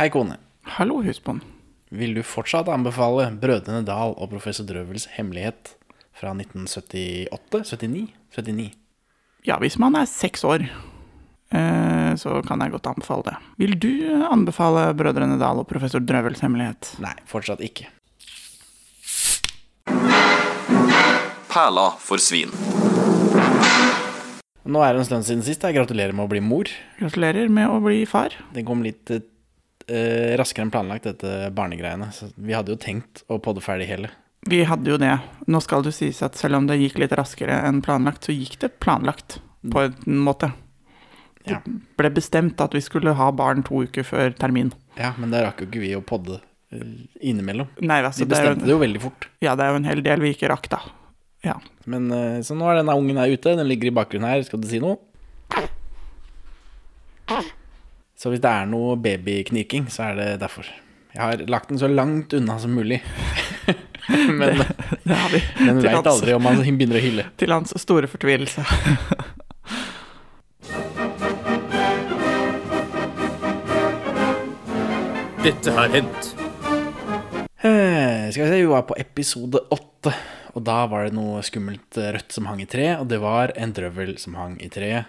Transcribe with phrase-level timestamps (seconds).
[0.00, 0.38] Hei, kone.
[0.78, 1.42] Hallo, husbond.
[1.92, 5.74] Vil du fortsatt anbefale Brødrene Dal og Professor Drøvels hemmelighet
[6.16, 7.28] fra 1978?
[7.68, 8.06] 79?
[8.32, 8.70] 79.
[9.44, 10.64] Ja, hvis man er seks år,
[11.52, 13.34] eh, så kan jeg godt anbefale det.
[13.60, 16.94] Vil du anbefale Brødrene Dal og Professor Drøvels hemmelighet?
[17.04, 17.90] Nei, fortsatt ikke.
[21.52, 22.56] Perla for svin.
[24.64, 25.60] Nå er det en stund siden sist.
[25.60, 26.72] Jeg gratulerer med å bli mor.
[27.02, 28.32] Gratulerer med å bli far.
[28.56, 29.12] Det kom litt
[29.90, 32.10] eh, raskere enn planlagt, dette barnegreiene.
[32.14, 34.10] Så vi hadde jo tenkt å podde ferdig hele.
[34.48, 35.12] Vi hadde jo det.
[35.52, 38.58] Nå skal det sies at selv om det gikk litt raskere enn planlagt, så gikk
[38.62, 39.40] det planlagt
[39.70, 40.52] på en måte.
[41.44, 41.58] Det Ja.
[41.96, 44.72] ble bestemt at vi skulle ha barn to uker før termin.
[44.96, 46.40] ja, men det rakk jo ikke vi å podde
[46.72, 47.68] eh, innimellom.
[47.80, 49.28] Nei, altså, Vi det bestemte jo, det jo veldig fort.
[49.40, 50.80] ja, det er jo en hel del vi ikke rakk, da.
[51.42, 51.54] Ja.
[51.86, 53.56] Men eh, Så nå er denne ungen her ute.
[53.56, 54.42] Den ligger i bakgrunnen her.
[54.44, 54.98] Skal du si noe?
[58.20, 60.66] Så hvis det er noe babykniking, så er det derfor.
[61.14, 62.98] Jeg har lagt den så langt unna som mulig.
[64.40, 65.40] men Det har vi.
[65.64, 67.24] men veit aldri om han begynner å hylle.
[67.40, 68.60] Til hans store fortvilelse.
[75.40, 76.36] Dette har hendt.
[77.64, 80.12] Eh, Skal vi se, vi var på episode åtte.
[80.52, 83.56] Og da var det noe skummelt eh, rødt som hang i treet, og det var
[83.56, 85.08] en drøvel som hang i treet.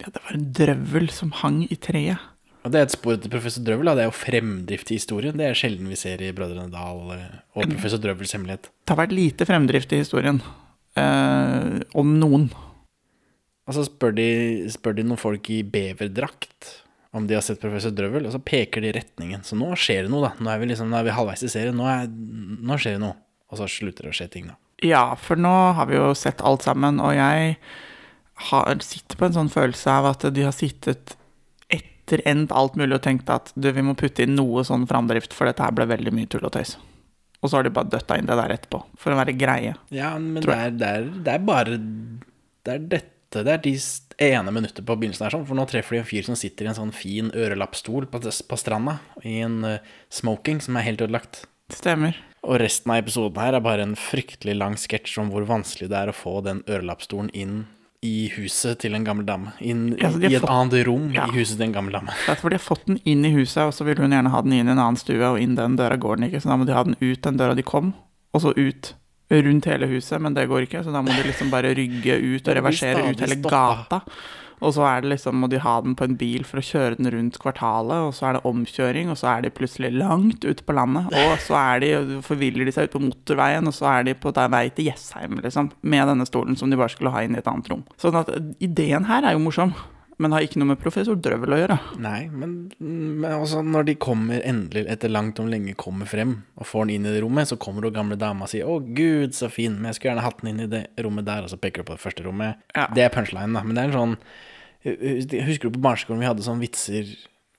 [0.00, 2.28] Ja, det var en drøvel som hang i treet.
[2.60, 3.88] Og det er et spor til professor Drøvel.
[3.88, 3.94] Da.
[3.96, 5.36] Det er jo fremdrift i historien.
[5.38, 8.68] Det er sjelden vi ser i Brødrene Dal eh, og professor Drøvels hemmelighet.
[8.84, 10.42] Det har vært lite fremdrift i historien.
[11.00, 12.50] Eh, om noen.
[13.64, 14.28] Og så spør de,
[14.72, 16.74] spør de noen folk i beverdrakt
[17.16, 19.42] om de har sett professor Drøvel, og så peker de retningen.
[19.46, 20.32] Så nå skjer det noe, da.
[20.44, 21.78] Nå er vi, liksom, nå er vi halvveis i serien.
[21.78, 23.16] Nå, er, nå skjer det noe.
[23.50, 24.58] Og så slutter det å skje ting, da.
[24.86, 27.56] Ja, for nå har vi jo sett alt sammen, og jeg
[28.48, 31.16] har, sitter på en sånn følelse av at de har sittet
[31.70, 35.34] etter endt alt mulig og tenkt at du, vi må putte inn noe sånn framdrift,
[35.36, 36.76] for dette her ble veldig mye tull og tøys.
[37.40, 39.76] Og så har de bare døtta inn det der etterpå, for å være greie.
[39.94, 43.74] Ja, men det er, det, er, det er bare Det er dette Det er de
[44.26, 45.46] ene minuttet på begynnelsen her, sånn.
[45.48, 48.58] For nå treffer de en fyr som sitter i en sånn fin ørelappstol på, på
[48.60, 51.44] stranda, i en uh, smoking som er helt ødelagt.
[51.72, 52.18] Stemmer.
[52.44, 55.96] Og resten av episoden her er bare en fryktelig lang sketsj om hvor vanskelig det
[55.96, 57.62] er å få den ørelappstolen inn
[58.02, 59.52] i huset til en gammel dame.
[59.60, 61.26] In, Ja, i et fått- annet rom Ja.
[61.26, 62.06] i huset til en gammel dame.
[62.26, 64.30] Det er fordi de har fått den inn i huset, og så vil hun gjerne
[64.30, 66.48] ha den inn i en annen stue, og inn den døra går den ikke, så
[66.48, 67.92] da må de ha den ut den døra de kom,
[68.32, 68.94] og så ut
[69.30, 72.48] rundt hele huset, men det går ikke, så da må de liksom bare rygge ut
[72.48, 73.86] og reversere ut hele stoppa.
[73.88, 74.00] gata.
[74.60, 76.98] Og så er det liksom, må de ha den på en bil for å kjøre
[76.98, 80.66] den rundt kvartalet, og så er det omkjøring, og så er de plutselig langt ute
[80.66, 81.92] på landet, og så er de,
[82.26, 85.72] forviller de seg ut på motorveien, og så er de på vei til Jessheim, liksom,
[85.80, 87.86] med denne stolen som de bare skulle ha inn i et annet rom.
[88.00, 89.74] Sånn at ideen her er jo morsom,
[90.20, 91.76] men har ikke noe med professor Drøvel å gjøre.
[92.04, 96.68] Nei, men, men også når de kommer endelig, etter langt om lenge, kommer frem og
[96.68, 99.32] får den inn i det rommet, så kommer det gamle dama og sier 'Å, gud,
[99.36, 101.56] så fin, men jeg skulle gjerne hatt den inn i det rommet der', og så
[101.60, 102.60] peker du på det første rommet.
[102.76, 102.86] Ja.
[102.94, 103.62] Det er punchline, da.
[103.64, 104.16] Men det er en sånn
[104.80, 107.04] Husker du på barneskolen vi hadde sånne vitser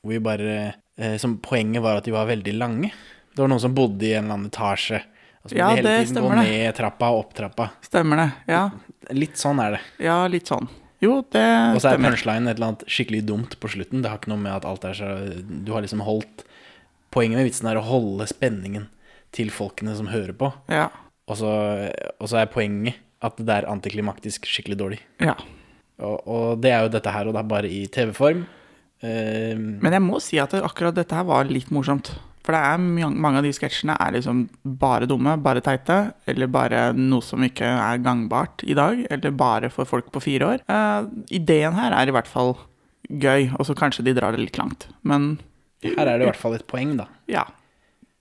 [0.01, 0.53] hvor vi bare
[0.97, 2.89] eh, Som poenget var at de var veldig lange?
[3.35, 5.03] Det var noen som bodde i en eller annen etasje.
[5.43, 6.49] Og så Ja, måtte de hele tiden gå stemmer det.
[6.49, 7.67] ned trappa og opp trappa.
[7.85, 8.63] Stemmer det, ja.
[9.13, 9.81] Litt sånn er det.
[10.03, 10.67] Ja, litt sånn.
[11.01, 11.43] Jo, det
[11.75, 14.03] Og så er punchline et eller annet skikkelig dumt på slutten.
[14.03, 15.09] Det har ikke noe med at alt er så
[15.41, 16.45] Du har liksom holdt
[17.11, 18.85] Poenget med vitsen er å holde spenningen
[19.35, 20.47] til folkene som hører på.
[20.71, 20.85] Ja.
[21.27, 21.49] Og så,
[22.23, 25.01] og så er poenget at det er antiklimaktisk skikkelig dårlig.
[25.19, 25.35] ja.
[26.01, 28.39] Og, og det er jo dette her, og det er bare i TV-form.
[29.03, 32.09] Uh, Men jeg må si at akkurat dette her var litt morsomt.
[32.41, 34.47] For det er mange av de sketsjene er liksom
[34.81, 39.69] bare dumme, bare teite, eller bare noe som ikke er gangbart i dag, eller bare
[39.73, 40.65] for folk på fire år.
[40.65, 42.55] Uh, ideen her er i hvert fall
[43.11, 44.87] gøy, og så kanskje de drar det litt langt.
[45.05, 45.35] Men
[45.85, 47.09] her er det i hvert fall et poeng, da.
[47.31, 47.47] ja.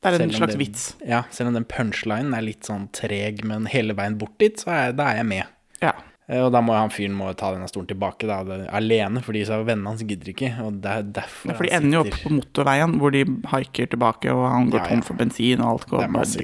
[0.01, 0.85] Det er en slags den, vits.
[1.05, 4.71] Ja, selv om den punchlinen er litt sånn treg, men hele veien bort dit, så
[4.73, 5.51] er, da er jeg med.
[5.83, 5.93] Ja.
[6.31, 8.37] Eh, Og da må han fyren må ta denne stolen tilbake da,
[8.77, 10.53] alene, fordi så vennene hans gidder ikke.
[10.63, 13.91] Og det er derfor Ja, for de ender jo opp på motorveien, hvor de haiker
[13.91, 14.89] tilbake, og han går Ja, ja.
[14.95, 16.39] tom for bensin, og alt går Det masse.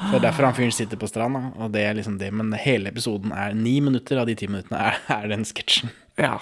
[0.00, 2.32] Det er derfor han fyren sitter på stranda, og det er liksom det.
[2.32, 5.92] Men hele episoden er ni minutter av de ti minuttene er, er den sketsjen.
[6.16, 6.38] Ja.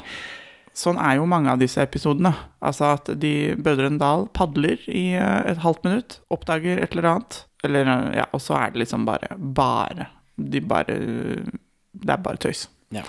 [0.79, 2.31] Sånn er jo mange av disse episodene.
[2.63, 7.41] Altså at de Brødrene Dal padler i eh, et halvt minutt, oppdager et eller annet,
[7.67, 10.07] eller ja, og så er det liksom bare Bare.
[10.39, 10.95] De bare
[11.99, 12.67] Det er bare tøys.
[12.95, 13.03] Ja.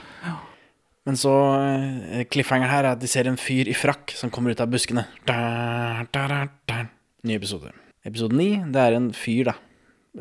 [1.07, 4.51] Men så Cliffhanger Cliffhangeren her er at de ser en fyr i frakk som kommer
[4.53, 5.05] ut av buskene.
[5.29, 6.25] Da, da,
[6.69, 6.83] da.
[7.25, 7.71] Ny episode.
[8.05, 9.55] Episode ni, det er en fyr, da,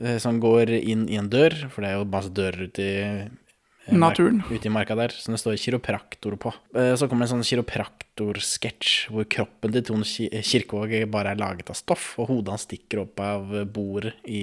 [0.01, 2.95] eh, som går inn i en dør, for det er jo masse dører ute i
[3.03, 3.29] eh,
[3.95, 4.41] Naturen.
[4.51, 6.51] Ute i marka der, som det står kiropraktor på.
[6.77, 11.41] Eh, Så kommer det en sånn kiropraktorsketsj hvor kroppen til Tone Ki- Kirkevåg bare er
[11.41, 14.43] laget av stoff, og hodet hans stikker opp av bordet i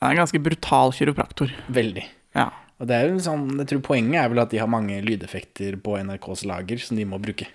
[0.00, 1.50] Han er en ganske brutal kiropraktor.
[1.72, 2.04] Veldig.
[2.36, 2.50] Ja.
[2.82, 5.78] Og det er jo sånn, jeg tror Poenget er vel at de har mange lydeffekter
[5.82, 7.48] på NRKs lager som de må bruke.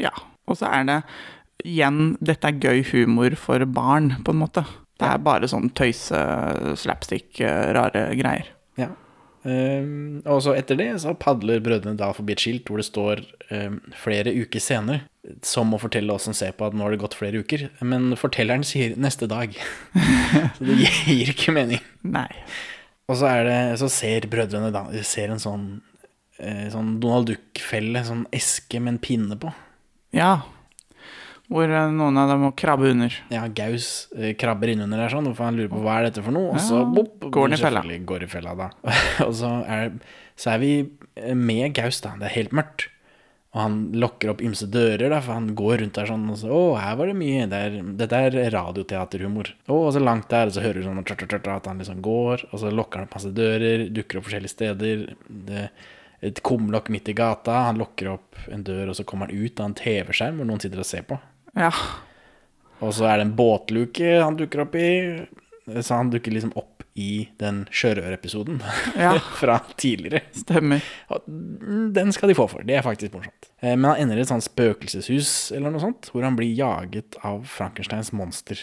[0.00, 0.14] ja.
[0.48, 1.02] Og så er det
[1.68, 4.64] igjen Dette er gøy humor for barn, på en måte.
[4.98, 6.20] Det er bare sånn tøyse,
[6.80, 8.48] slapstick, eh, rare greier.
[8.78, 8.88] Ja.
[9.44, 13.22] Um, og så etter det så padler Brødrene da forbi et skilt hvor det står
[13.54, 15.04] um, flere uker senere,
[15.46, 17.68] som å fortelle oss som ser på at nå har det gått flere uker.
[17.86, 19.54] Men fortelleren sier neste dag.
[20.56, 21.84] så det gir ikke mening.
[22.02, 22.30] Nei.
[23.08, 25.64] Og så, er det, så ser brødrene da de ser en sånn,
[26.36, 29.52] eh, sånn Donald Duck-felle, sånn eske med en pinne på.
[30.16, 30.42] Ja.
[31.48, 33.14] Hvor eh, noen av dem må krabbe under.
[33.32, 36.36] Ja, Gaus eh, krabber innunder der sånn, for han lurer på hva er dette for
[36.36, 36.52] noe.
[36.52, 37.84] Og så Ja, bopp, går han i fella.
[38.12, 38.68] Går i fella da.
[39.26, 39.96] og så er,
[40.36, 40.72] så er vi
[41.16, 42.12] eh, med Gaus, da.
[42.20, 42.90] Det er helt mørkt.
[43.56, 46.50] Og han lokker opp ymse dører, da, for han går rundt der sånn og så
[46.52, 47.46] Å, her var det mye.
[47.48, 49.54] Det er, dette er radioteaterhumor.
[49.64, 52.02] Å, og så langt der, og så hører du sånn tjort, trt, at han liksom
[52.04, 55.06] går, og så lokker han opp masse dører, dukker opp forskjellige steder.
[55.48, 55.64] Det,
[56.28, 57.64] et kumlokk midt i gata.
[57.68, 60.62] Han lokker opp en dør, og så kommer han ut av en TV-skjerm hvor noen
[60.62, 61.18] sitter og ser på.
[61.56, 61.72] Ja.
[62.84, 64.90] Og så er det en båtluke han dukker opp i.
[65.78, 68.58] Så han dukker liksom opp i den sjørøverepisoden
[68.98, 69.12] Ja.
[69.40, 70.24] fra tidligere.
[70.34, 70.82] Stemmer.
[71.14, 71.28] Og
[71.94, 72.64] den skal de få for.
[72.66, 73.50] Det er faktisk morsomt.
[73.62, 77.18] Eh, Men han ender i et sånt spøkelseshus eller noe sånt, hvor han blir jaget
[77.22, 78.58] av Frankensteins monster.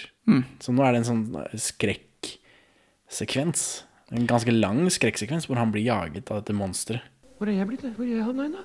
[0.59, 1.25] Så nå er det en sånn
[1.61, 3.65] skrekksekvens.
[4.13, 7.05] En ganske lang skrekksekvens hvor han blir jaget av dette monsteret.
[7.39, 7.85] Hvor er jeg blitt?
[7.97, 8.63] Hvor er han hen, da?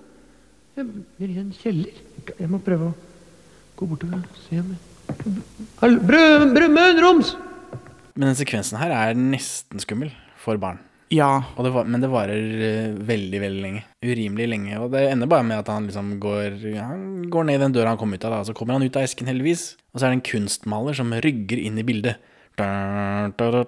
[0.79, 0.87] Jeg
[1.27, 1.97] er i en kjeller.
[2.39, 2.95] Jeg må prøve å
[3.81, 4.87] gå bortover og se om jeg
[5.81, 7.33] Hall- Brød, brødmøn, roms!
[8.17, 10.79] Men den sekvensen her er nesten skummel for barn.
[11.11, 11.41] Ja.
[11.59, 13.83] Det var, men det varer eh, veldig, veldig lenge.
[14.07, 14.77] Urimelig lenge.
[14.79, 17.91] Og det ender bare med at han liksom går Han går ned i den døra
[17.95, 18.45] han kom ut av, da.
[18.47, 19.73] Så kommer han ut av esken, heldigvis.
[19.93, 22.23] Og så er det en kunstmaler som rygger inn i bildet.
[22.61, 23.65] Hva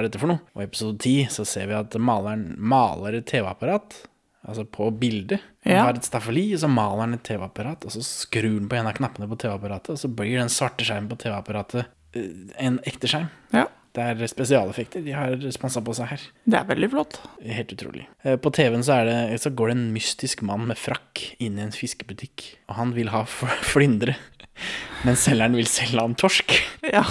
[0.00, 0.42] er dette for noe?
[0.56, 3.96] Og i episode ti så ser vi at maleren maler et TV-apparat.
[4.46, 5.40] Altså på bildet.
[5.64, 5.82] Han Ja.
[5.88, 7.84] har et staffeli, og så maler han et TV-apparat.
[7.86, 10.84] Og så skrur han på en av knappene på TV-apparatet, og så blir den svarte
[10.84, 11.86] skjermen på TV-apparatet
[12.58, 13.30] en ekte skjerm.
[13.56, 13.66] ja.
[13.96, 16.24] Det er spesialeffekter de har sponsa på seg her.
[16.44, 17.14] Det er veldig flott.
[17.40, 18.02] Helt utrolig.
[18.28, 21.62] Eh, På TV-en så, er så går det en mystisk mann med frakk inn i
[21.64, 22.44] en fiskebutikk.
[22.68, 23.22] Og han vil ha
[23.72, 24.18] flyndre,
[25.06, 26.58] men selgeren vil selge han torsk.
[26.92, 27.06] Ja.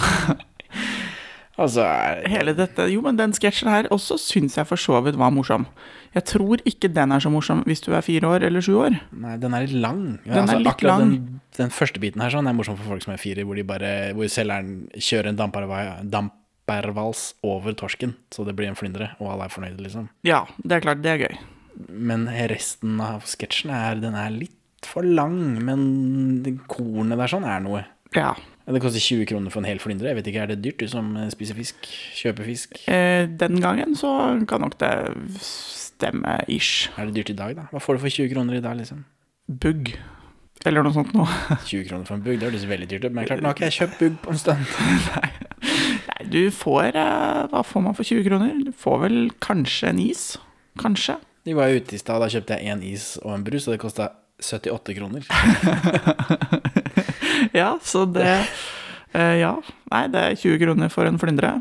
[1.62, 1.86] Altså
[2.28, 5.68] Hele dette Jo, men den sketsjen her også syns jeg for så vidt var morsom.
[6.16, 8.98] Jeg tror ikke den er så morsom hvis du er fire år eller sju år.
[9.16, 10.04] Nei, den er litt lang.
[10.28, 11.14] Ja, Den er litt akkurat lang.
[11.16, 13.66] Den, den første biten her sånn er morsom for folk som er fire, hvor, de
[13.68, 15.40] bare, hvor selgeren kjører en
[16.12, 20.08] dampervals over torsken, så det blir en flyndre, og alle er fornøyde, liksom.
[20.28, 21.38] Ja, det er klart, det er gøy.
[21.92, 27.64] Men resten av sketsjen er, den er litt for lang, men kornet der sånn er
[27.64, 27.84] noe.
[28.16, 28.34] Ja.
[28.66, 30.10] Det koster 20 kroner for en hel flyndre.
[30.10, 31.86] Jeg vet ikke, Er det dyrt, du som spiser fisk?
[32.18, 32.80] Kjøper fisk?
[32.90, 34.10] Eh, den gangen så
[34.50, 34.92] kan nok det
[35.38, 36.90] stemme ish.
[36.98, 37.68] Er det dyrt i dag, da?
[37.72, 39.04] Hva får du for 20 kroner i dag, liksom?
[39.48, 39.94] Bugg.
[40.66, 41.30] Eller noe sånt noe.
[41.70, 43.14] 20 kroner for en bugg, det høres veldig dyrt ut.
[43.14, 44.66] Men klart, nå har ikke jeg kjøpt bugg på en stund.
[46.10, 48.58] Nei, du får eh, Hva får man for 20 kroner?
[48.66, 50.26] Du får vel kanskje en is?
[50.82, 51.20] Kanskje.
[51.46, 53.84] De var ute i stad, da kjøpte jeg én is og en brus, og det
[53.86, 54.10] kosta
[54.44, 55.26] 78 kroner.
[57.56, 58.26] Ja, så det
[59.14, 59.56] eh, Ja.
[59.92, 61.52] Nei, det er 20 kroner for en flyndre.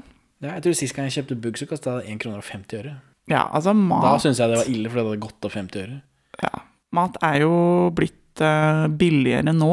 [0.42, 2.80] Ja, jeg tror Sist gang jeg kjøpte bugg, så kosta det 1 kroner og 50
[2.80, 2.94] øre.
[3.30, 5.84] Ja, altså mat Da syns jeg det var ille, fordi det hadde gått opp 50
[5.84, 5.98] øre.
[6.42, 6.54] Ja.
[6.94, 7.52] Mat er jo
[7.96, 9.72] blitt eh, billigere nå.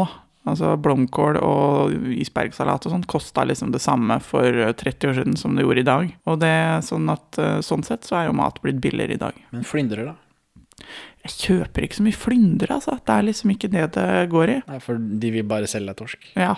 [0.49, 5.37] Altså blomkål og isbergsalat og sånn kosta liksom det samme for eh, 30 år siden
[5.37, 6.15] som det gjorde i dag.
[6.31, 9.21] Og det er sånn at eh, sånn sett så er jo mat blitt billigere i
[9.21, 9.37] dag.
[9.53, 10.87] Men flyndrer, da?
[11.21, 12.95] Jeg kjøper ikke så mye flyndre, altså.
[13.05, 14.57] Det er liksom ikke det det går i.
[14.71, 16.31] Nei, for de vil bare selge deg torsk.
[16.39, 16.55] Ja,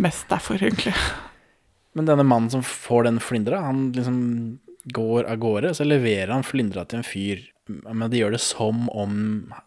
[0.00, 0.94] mest derfor, egentlig.
[1.98, 4.20] Men denne mannen som får den flyndra, han liksom
[4.94, 7.42] går av gårde, så leverer han flyndra til en fyr.
[7.68, 9.14] Men de gjør det som om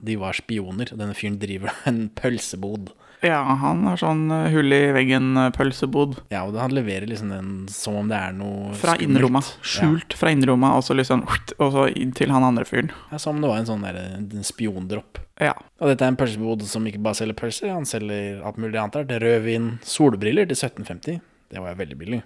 [0.03, 0.89] de var spioner.
[0.91, 2.89] og Denne fyren driver en pølsebod.
[3.23, 6.17] Ja, han har sånn eh, hull i veggen-pølsebod.
[6.33, 9.53] Ja, og han leverer liksom den som om det er noe Fra skummelt.
[9.61, 12.91] Skjult Skjult fra innerrommet, og så liksom Og så inn til han andre fyren.
[13.13, 15.21] Ja, som om det var en sånn der, en spiondropp.
[15.41, 15.55] Ja.
[15.79, 19.15] Og dette er en pølsebod som ikke bare selger pølser, han selger alt mulig annet.
[19.23, 21.23] Rødvin, solbriller til 1750.
[21.53, 22.21] Det var jo veldig billig.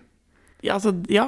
[0.66, 1.28] Ja, altså, ja.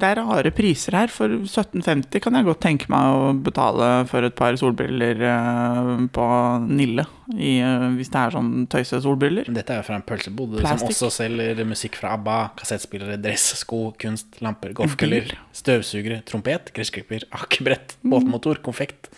[0.00, 1.10] Det er rare priser her.
[1.12, 6.28] For 1750 kan jeg godt tenke meg å betale for et par solbriller eh, på
[6.68, 7.04] Nille.
[7.36, 9.50] I, eh, hvis det er sånn tøysesolbriller.
[9.50, 13.50] Men Dette er jo fra en pølsebod som også selger musikk fra ABBA, kassettspillere, dress,
[13.60, 19.12] sko, kunst, lamper, golfkøller, støvsugere, trompet, gressklipper, akebrett, båtmotor, konfekt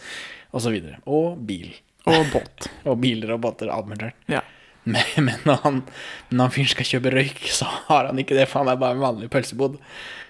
[0.53, 0.77] osv.
[1.07, 1.71] Og bil.
[2.11, 2.67] Og båt.
[2.91, 4.19] Og biler og båter, alt mulig rart.
[4.31, 4.43] Ja.
[4.85, 5.77] Men, men når han,
[6.33, 8.97] når han fyren skal kjøpe røyk, så har han ikke det, for han er bare
[8.97, 9.77] en vanlig pølsebod.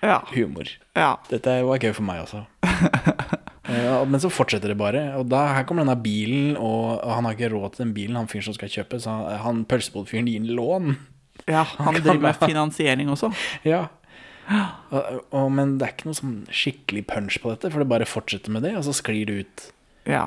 [0.02, 0.18] Ja.
[0.34, 0.68] Humor.
[0.98, 1.14] ja.
[1.30, 2.42] Dette var gøy for meg også.
[3.70, 5.06] uh, Men så fortsetter det bare.
[5.20, 8.18] Og da, her kommer denne bilen, og, og han har ikke råd til den bilen,
[8.20, 10.94] han fyren som skal kjøpe, så han, han pølsebodfyren gir en lån.
[11.46, 13.32] ja han kan driver med finansiering også.
[13.68, 13.86] Ja.
[14.92, 18.08] Og, og, men det er ikke noe sånn skikkelig punch på dette, for det bare
[18.10, 19.68] fortsetter med det, og så sklir det ut.
[20.10, 20.26] Ja.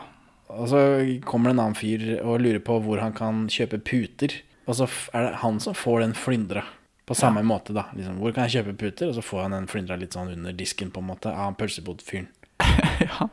[0.53, 0.79] Og så
[1.25, 4.35] kommer det en annen fyr og lurer på hvor han kan kjøpe puter.
[4.65, 6.65] Og så er det han som får den flyndra.
[7.05, 7.83] På samme måte, da.
[7.93, 9.11] Liksom, hvor kan jeg kjøpe puter?
[9.11, 12.31] Og så får han den flyndra litt sånn under disken, på en måte, av pølsebodfyren.
[13.05, 13.27] ja.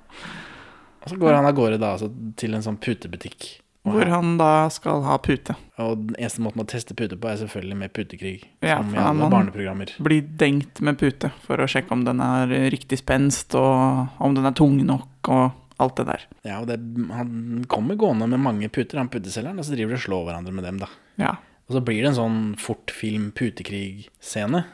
[1.03, 3.49] Og så går han av gårde da altså, til en sånn putebutikk.
[3.83, 5.57] Hvor han da skal ha pute.
[5.83, 8.37] og den eneste måten å teste pute på, er selvfølgelig med putekrig.
[8.63, 9.91] Ja, som i alle barneprogrammer.
[9.99, 14.47] Blir dengt med pute for å sjekke om den er riktig spenst, og om den
[14.47, 16.27] er tung nok, og alt det der.
[16.47, 16.79] Ja, og det,
[17.13, 20.55] han kommer gående med mange puter, han puteselgeren, og så driver de og slår hverandre
[20.57, 20.91] med dem, da.
[21.21, 21.37] Ja.
[21.69, 24.65] Og så blir det en sånn fortfilm putekrig-scene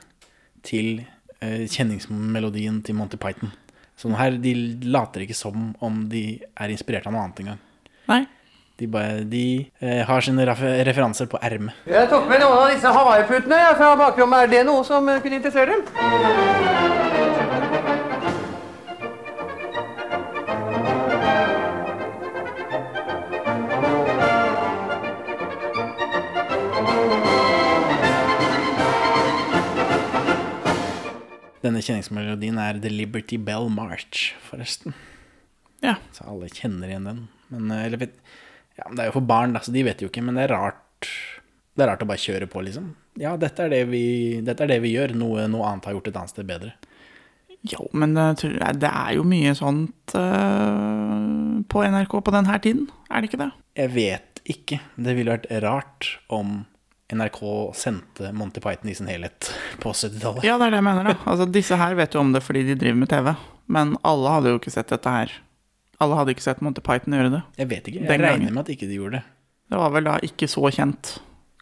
[0.66, 1.04] til
[1.40, 3.52] eh, kjenningsmelodien til Monty Python.
[3.98, 4.54] Så her, de
[4.86, 7.62] later ikke som om de er inspirert av noe annet engang.
[8.08, 8.22] Nei.
[8.78, 9.44] De, bare, de
[9.82, 11.74] eh, har sine referanser på ermet.
[11.90, 14.46] Jeg tok med noen av disse hawaiiputene fra bakrommet.
[14.46, 17.17] Er det noe som eh, kunne interessere dem?
[31.68, 34.94] Denne kjenningsmelodien er The Liberty Bell March, forresten.
[35.84, 35.94] Ja.
[36.16, 37.20] Så alle kjenner igjen den.
[37.52, 38.00] Men, eh, eller
[38.78, 40.24] ja, det er jo for barn, da, så de vet jo ikke.
[40.24, 41.08] Men det er rart
[41.78, 42.88] Det er rart å bare kjøre på, liksom.
[43.22, 44.00] Ja, dette er det vi,
[44.42, 45.12] er det vi gjør.
[45.14, 46.72] Noe noe annet har gjort et annet sted bedre.
[47.70, 52.88] Jo, men det, jeg- det er jo mye sånt eh, på NRK på denne tiden,
[53.10, 53.50] er det ikke det?
[53.78, 54.80] Jeg vet ikke.
[54.98, 56.64] Det ville vært rart om
[57.12, 57.38] NRK
[57.74, 59.48] sendte Monty Python i sin helhet
[59.80, 60.44] på 70-tallet.
[60.44, 61.14] Ja, det er det jeg mener, da.
[61.24, 63.30] Altså, disse her vet jo om det fordi de driver med TV,
[63.72, 65.32] men alle hadde jo ikke sett dette her.
[66.04, 67.40] Alle hadde ikke sett Monty Python gjøre det.
[67.58, 68.02] Jeg vet ikke.
[68.04, 68.54] Den Jeg regner gangen.
[68.54, 69.24] med at ikke de gjorde det.
[69.72, 71.14] Det var vel da ikke så kjent,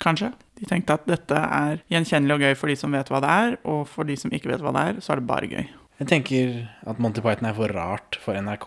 [0.02, 0.32] kanskje.
[0.58, 3.56] De tenkte at dette er gjenkjennelig og gøy for de som vet hva det er,
[3.64, 5.64] og for de som ikke vet hva det er, så er det bare gøy.
[6.02, 6.56] Jeg tenker
[6.90, 8.66] at Monty Python er for rart for NRK.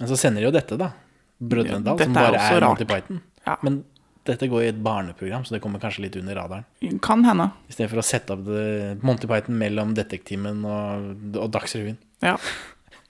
[0.00, 0.92] Men så sender de jo dette, da.
[1.40, 2.68] Brødrene Dal, som bare er er.
[2.68, 3.22] Monty Python.
[3.46, 3.56] Ja.
[3.64, 3.80] Men
[4.28, 6.66] dette går i et barneprogram, så det kommer kanskje litt under radaren.
[7.04, 7.50] Kan hende.
[7.70, 8.64] I stedet for å sette opp det,
[9.06, 11.06] Monty Python mellom Detektimen og,
[11.40, 11.96] og Dagsrevyen.
[12.24, 12.36] Ja.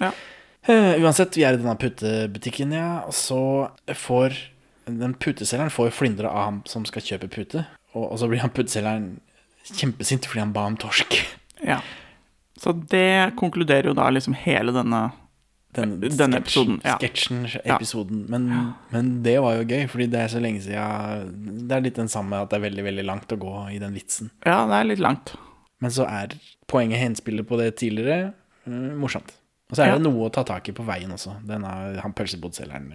[0.02, 0.12] ja.
[0.68, 3.00] Uh, uansett, vi er i denne putebutikken, ja.
[3.08, 3.40] Og så
[3.96, 4.38] får
[4.90, 7.64] den puteselgeren får flyndre av ham som skal kjøpe pute.
[7.94, 9.10] Og, og så blir han puteselgeren
[9.70, 11.18] kjempesint fordi han ba om torsk.
[11.72, 11.80] ja.
[12.60, 15.06] Så det konkluderer jo da liksom hele denne
[15.76, 16.96] Den, Denne episoden, ja.
[16.98, 18.24] Sketsjen, episoden.
[18.28, 18.48] Men,
[18.90, 22.10] men det var jo gøy, fordi det er så lenge siden Det er litt den
[22.10, 24.32] samme at det er veldig, veldig langt å gå i den vitsen.
[24.42, 25.34] Ja, det er litt langt.
[25.80, 26.34] Men så er
[26.68, 28.32] poenget henspillet på det tidligere
[28.66, 29.30] eh, morsomt.
[29.70, 29.98] Og så er Ja.
[30.00, 31.36] det noe å ta tak i på veien også.
[31.46, 31.70] Denne,
[32.02, 32.90] han pølsebodselgeren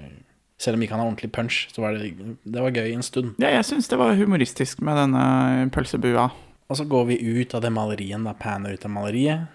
[0.60, 2.12] Selv om ikke han har ordentlig punch, så var det,
[2.44, 3.34] det var gøy en stund.
[3.40, 6.30] Ja, jeg syns det var humoristisk med denne pølsebua.
[6.70, 9.48] Og så går vi ut av det maleriet, da, panner ut av maleriet.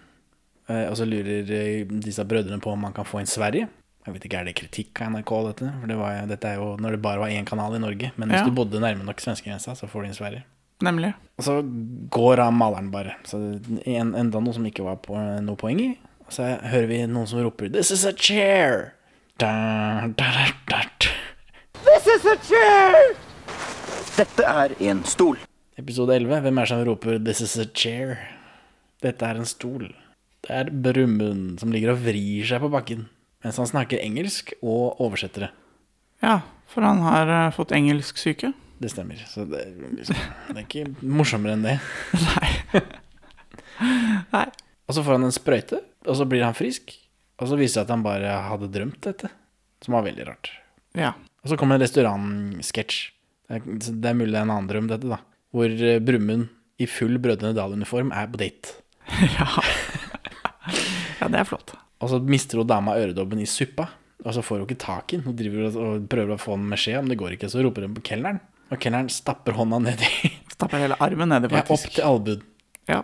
[0.70, 3.68] Eh, Og så lurer eh, disse brødrene på om man kan få inn Sverige.
[4.06, 5.72] Jeg vet ikke, Er det kritikk av NRK, dette?
[5.80, 8.12] For det var, dette er jo når det bare var én kanal i Norge.
[8.16, 8.46] Men hvis Ja.
[8.48, 10.44] du bodde nærme nok svenskegrensa, så får du inn Sverige.
[10.80, 11.10] Nemlig.
[11.38, 11.58] Og så
[12.10, 13.16] går av maleren bare.
[13.28, 13.36] Så
[13.84, 15.12] en, enda noe som ikke var på,
[15.44, 15.90] noe poeng i.
[16.26, 18.92] Og så hører vi noen som roper 'This is a chair'.
[19.38, 20.80] Da, da, da, da.
[21.84, 23.14] This is a chair!
[24.16, 25.36] Dette er en stol.
[25.78, 26.40] Episode 11.
[26.40, 28.16] Hvem er det som roper 'This is a chair'?
[29.02, 29.92] Dette er en stol.
[30.46, 33.08] Det er Brumund som ligger og vrir seg på bakken
[33.44, 35.50] mens han snakker engelsk og oversetter det.
[36.20, 38.52] Ja, for han har uh, fått engelsk syke.
[38.80, 39.20] Det stemmer.
[39.28, 39.62] Så det,
[39.96, 40.18] liksom,
[40.50, 41.76] det er ikke morsommere enn det.
[42.26, 42.82] Nei.
[44.34, 44.46] Nei.
[44.88, 46.92] Og så får han en sprøyte, og så blir han frisk.
[47.40, 49.30] Og så viser det seg at han bare hadde drømt dette,
[49.84, 50.52] som var veldig rart.
[50.98, 51.14] Ja.
[51.40, 52.98] Og så kommer en restaurantsketsj.
[53.48, 55.22] Det, det er mulig det er en annen drøm, dette, da.
[55.56, 58.76] Hvor eh, Brumund i full Brødrene Dal-uniform er på date.
[59.38, 59.48] ja.
[61.20, 61.74] Ja, det er flott.
[62.00, 63.90] Og så mister hun dama øredobben i suppa,
[64.24, 65.26] og så får hun ikke tak i den.
[65.28, 67.50] Hun driver og, prøver å få den med skje, men det går ikke.
[67.52, 71.48] Så roper hun på kelneren, og kelneren stapper hånda ned i Stapper hele armen nedi,
[71.56, 72.46] ja, opp til albuen.
[72.90, 73.02] Ja.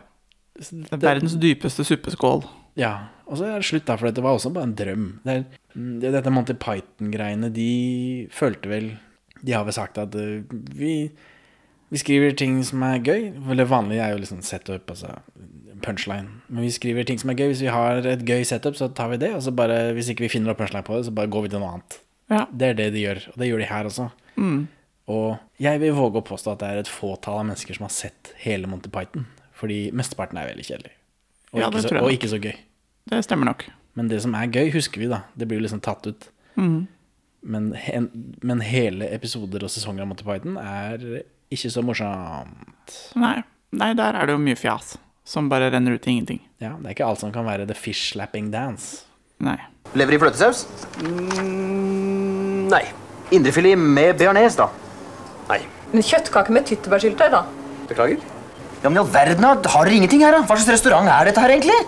[0.56, 2.44] Det er verdens dypeste suppeskål.
[2.76, 2.92] Ja,
[3.24, 5.06] og så er det slutt da, for dette var også bare en drøm.
[5.24, 7.70] Det er, mm, det, dette Monty Python-greiene, de
[8.32, 8.90] følte vel
[9.40, 10.44] De har vel sagt at uh,
[10.76, 11.10] vi,
[11.92, 13.30] vi skriver ting som er gøy.
[13.44, 15.16] For det vanlige er jo liksom setup, altså
[15.82, 16.40] punchline.
[16.48, 17.50] Men vi skriver ting som er gøy.
[17.52, 19.32] Hvis vi har et gøy setup, så tar vi det.
[19.36, 21.52] Og så bare, hvis ikke vi finner opp punchline på det, så bare går vi
[21.54, 21.98] til noe annet.
[22.32, 22.44] Ja.
[22.50, 24.08] Det er det de gjør, og det gjør de her også.
[25.06, 27.94] Og jeg vil våge å påstå at det er et fåtall av mennesker som har
[27.94, 29.28] sett hele Monty Python.
[29.56, 30.94] Fordi mesteparten er veldig kjedelig.
[31.52, 32.56] Og, Ja, ikke, så, og ikke så gøy.
[33.12, 33.68] Det stemmer nok.
[33.96, 35.22] Men det som er gøy, husker vi, da.
[35.38, 36.26] Det blir jo liksom tatt ut.
[37.46, 38.10] Men, en,
[38.42, 41.22] men hele episoder og sesonger av Monty Python er
[41.54, 42.96] ikke så morsomt.
[43.14, 43.38] Nei,
[43.70, 46.40] nei, der er det jo mye fjas som bare renner ut i ingenting.
[46.62, 49.02] Ja, Det er ikke alt som kan være the fish slapping dance.
[49.42, 49.58] Nei.
[49.98, 50.64] Lever i fløtesaus?
[51.02, 52.84] Mm, nei.
[53.34, 54.68] Indrefilet med bearnés, da.
[55.50, 55.60] Nei.
[55.92, 57.42] Men kjøttkake med tyttebærsyltetøy, da?
[57.90, 58.22] Beklager.
[58.82, 60.44] Ja, men i all verden, har dere ingenting her, da?
[60.46, 61.78] Hva slags restaurant er dette her, egentlig?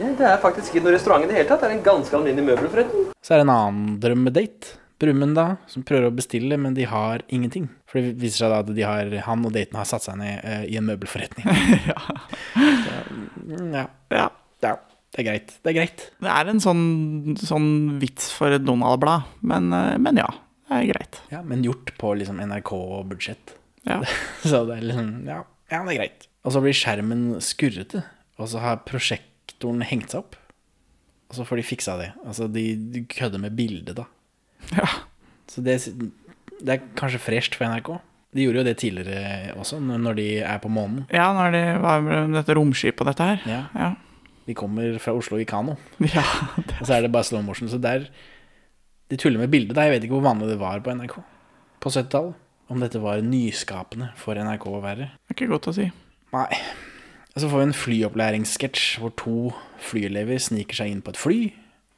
[0.00, 1.62] Nei, det er faktisk ikke noen restaurant i det hele tatt.
[1.62, 3.08] Det er en ganske alminnelig møbelforretning.
[3.22, 4.76] Så er det en annen drømmedate.
[5.00, 7.70] Brumund, da, som prøver å bestille, men de har ingenting.
[7.88, 10.44] For det viser seg da at de har, han og daten har satt seg ned
[10.44, 11.48] uh, i en møbelforretning.
[13.50, 13.82] Mm, ja.
[14.14, 14.26] Ja.
[14.62, 14.74] ja.
[15.10, 15.54] Det er greit.
[15.64, 16.02] Det er greit.
[16.22, 16.82] Det er en sånn,
[17.40, 20.28] sånn vits for et Donald-blad, men, eh, men ja,
[20.68, 21.18] det er greit.
[21.32, 23.56] Ja, Men gjort på liksom NRK-budsjett.
[23.88, 23.98] Ja.
[24.44, 25.40] Så det er liksom ja,
[25.72, 26.28] ja, det er greit.
[26.46, 28.04] Og så blir skjermen skurrete,
[28.38, 30.38] og så har prosjektoren hengt seg opp.
[31.30, 32.08] Og så får de fiksa det.
[32.24, 32.64] Altså, de,
[32.94, 34.06] de kødder med bildet, da.
[34.76, 34.86] Ja.
[35.50, 35.78] Så det,
[36.60, 37.90] det er kanskje fresht for NRK.
[38.36, 41.06] De gjorde jo det tidligere også, når de er på månen.
[41.10, 43.40] ja, når det var med dette romskipet og dette her.
[43.50, 43.62] Ja.
[43.74, 43.88] Ja.
[44.46, 45.74] De kommer fra Oslo i kano,
[46.16, 46.22] ja.
[46.80, 47.68] og så er det bare slow motion.
[47.70, 48.06] Så der
[49.10, 49.74] De tuller med bildet.
[49.74, 49.82] da.
[49.88, 51.16] Jeg vet ikke hvor vanlig det var på NRK
[51.82, 52.34] på 70-tallet.
[52.70, 55.08] Om dette var nyskapende for NRK å være.
[55.26, 55.88] Det er ikke godt å si.
[56.30, 56.46] Nei.
[57.34, 59.34] Og så får vi en flyopplæringssketsj hvor to
[59.82, 61.38] flyelever sniker seg inn på et fly.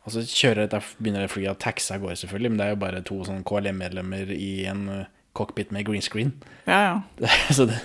[0.02, 2.52] Og så kjører der begynner det flyet å taxe av gårde, selvfølgelig.
[2.52, 6.32] Men det er jo bare to sånn KLM-medlemmer i en eh, cockpit med green screen.
[6.66, 6.80] Ja,
[7.20, 7.30] ja.
[7.56, 7.78] så det,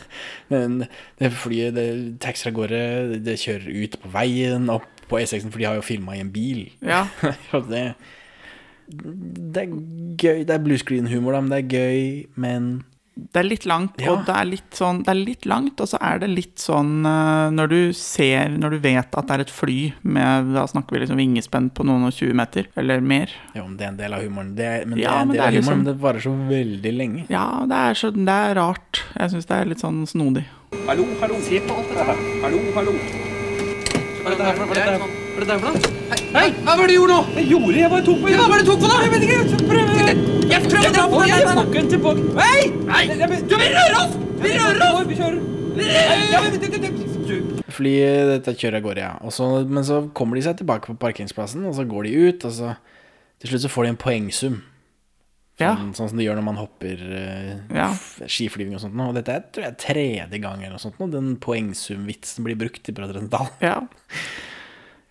[0.51, 0.83] men
[1.21, 1.87] det flyet det
[2.23, 2.83] taxer av gårde,
[3.13, 6.23] det, det kjører ut på veien, opp på E6-en, for de har jo filma i
[6.25, 6.65] en bil.
[6.81, 7.05] Ja.
[7.55, 7.85] Og det,
[8.87, 9.77] det er
[10.17, 10.43] gøy.
[10.47, 12.05] Det er bluescreen-humor, da, men det er gøy,
[12.39, 12.71] men
[13.17, 14.11] Det er litt langt, Ja.
[14.13, 17.03] og det er litt sånn Det er litt langt, og så er det litt sånn
[17.05, 20.91] eh, Når du ser Når du vet at det er et fly med Da snakker
[20.93, 23.33] vi liksom vingespenn på noen og 20 meter, eller mer.
[23.55, 24.55] Jo, men det er en del av humoren.
[24.55, 26.21] Det er, men det Ja, er en del er av humoren, liksom- men det varer
[26.21, 27.25] så veldig lenge.
[27.29, 29.03] Ja, det er, så, det er rart.
[29.17, 30.45] Jeg syns det er litt sånn snodig.
[30.87, 31.35] Hallo, hallo.
[31.41, 32.17] Se på alt dette her.
[32.43, 32.91] Hallo, hallo.
[34.21, 35.79] Hva er det der for noe?
[36.33, 37.21] Hei, hva var det du gjorde nå?
[37.37, 38.97] Jeg gjorde det, jeg bare tok på Ja, hva var det du tok på da?
[39.03, 39.86] Jeg vet ikke, prøver.
[40.07, 41.89] Jeg prøver å få den.
[41.91, 42.21] tilbake.
[42.39, 43.07] Hei!
[43.11, 44.13] Du vil røre oss!
[44.39, 45.07] Vi rører oss!
[45.09, 45.41] Vi kjører.
[47.77, 49.11] Flyet dette kjører av gårde, ja.
[49.27, 52.47] Og så, men så kommer de seg tilbake på parkeringsplassen, og så går de ut,
[52.47, 52.71] og så
[53.43, 54.57] til slutt så får de en poengsum.
[55.59, 55.73] Ja.
[55.75, 57.89] Sånn, sånn som de gjør når man hopper uh, Ja.
[58.29, 58.97] skiflyging og sånt.
[59.01, 60.99] Og dette er tror jeg, tredje gang eller noe sånt.
[61.03, 63.49] og Den poengsumvitsen blir brukt i Brødrene Dal.
[63.59, 63.79] Ja.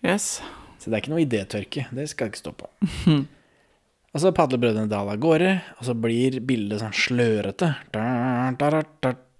[0.07, 0.37] Yes.
[0.79, 1.87] Så det er ikke noe idétørke.
[1.91, 2.71] Det skal jeg ikke stå på.
[4.17, 7.67] Og så padler Brødrene Dal av gårde, og så blir bildet sånn slørete.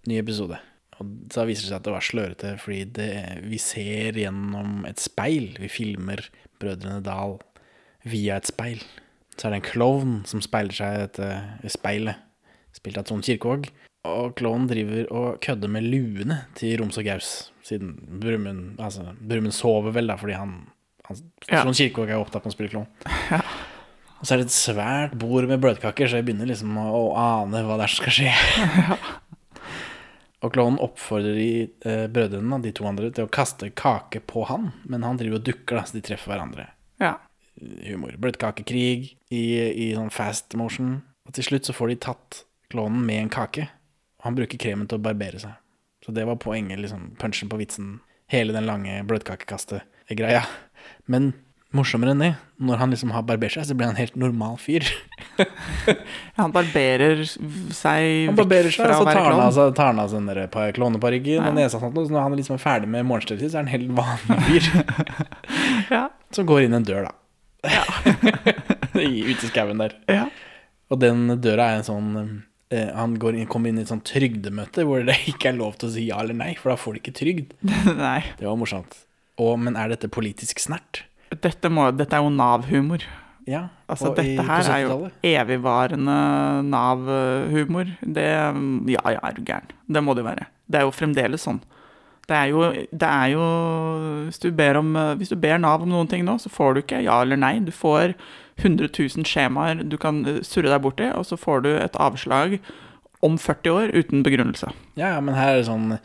[0.05, 0.59] Ny episode.
[1.01, 3.07] Og så viser det seg at det var slørete fordi det,
[3.49, 5.47] vi ser gjennom et speil.
[5.57, 6.21] Vi filmer
[6.61, 7.39] Brødrene Dal
[8.05, 8.83] via et speil.
[9.33, 12.21] Så er det en klovn som speiler seg i dette speilet,
[12.77, 13.65] spilt av Trond Kirkevåg.
[14.05, 17.31] Og klovnen driver og kødder med luene til Roms og Gaus,
[17.65, 20.53] siden Brumund altså, Brumund sover vel, da, fordi han,
[21.09, 21.63] han Ja.
[21.63, 23.41] Trond Kirkevåg er opptatt med å spille klovn.
[24.17, 27.03] Og så er det et svært bord med bløtkaker, så jeg begynner liksom å, å
[27.21, 28.32] ane hva det er som skal skje.
[30.43, 31.51] og klovnen oppfordrer de
[31.86, 35.45] eh, brødrene, de to andre, til å kaste kake på han, men han driver og
[35.45, 36.69] dukker, da, så de treffer hverandre.
[37.03, 37.13] Ja.
[37.86, 38.17] Humor.
[38.21, 40.99] Bløtkakekrig i, i sånn fast motion.
[41.30, 43.69] Og til slutt så får de tatt klovnen med en kake,
[44.17, 45.58] og han bruker kremen til å barbere seg.
[46.06, 47.97] Så det var poenget, liksom, punchen på vitsen.
[48.32, 50.41] Hele den lange bløtkakekastet-greia.
[51.12, 51.32] Men
[51.77, 52.31] morsommere enn det,
[52.67, 54.85] når han liksom har barbert seg, så blir han en helt normal fyr.
[56.39, 60.19] Han barberer seg Han barberer seg, og så tar han seg, tar han av seg
[60.21, 60.41] den der
[61.37, 61.45] ja.
[61.45, 63.65] og nesa Sånn, og så når han liksom er ferdig med morgenstøvet sitt, så er
[63.65, 64.67] han en helt vanlig fyr.
[65.93, 66.03] Ja.
[66.35, 67.15] Som går inn en dør, da.
[69.07, 69.95] I- Ute i skauen der.
[70.11, 70.27] Ja.
[70.91, 72.11] Og den døra er en sånn
[72.73, 75.77] eh, Han går inn, kommer inn i et sånt trygdemøte hvor det ikke er lov
[75.79, 77.53] til å si ja eller nei, for da får de ikke trygd.
[77.97, 78.21] Nei.
[78.39, 79.03] Det var morsomt.
[79.37, 81.03] Og, men er dette politisk snert?
[81.31, 83.03] Dette, må, dette er jo Nav-humor.
[83.47, 83.67] Ja.
[83.87, 86.17] Altså, dette her er jo evigvarende
[86.67, 87.93] Nav-humor.
[88.03, 89.71] Det Ja, ja, er du gæren.
[89.87, 90.47] Det må det jo være.
[90.67, 91.61] Det er jo fremdeles sånn.
[92.27, 93.43] Det er jo, det er jo
[94.27, 96.81] hvis, du ber om, hvis du ber Nav om noen ting nå, så får du
[96.81, 97.53] ikke ja eller nei.
[97.63, 98.17] Du får
[98.59, 102.57] 100 000 skjemaer du kan eh, surre deg borti, og så får du et avslag
[103.23, 104.73] om 40 år uten begrunnelse.
[104.99, 105.97] Ja, ja, men her er det sånn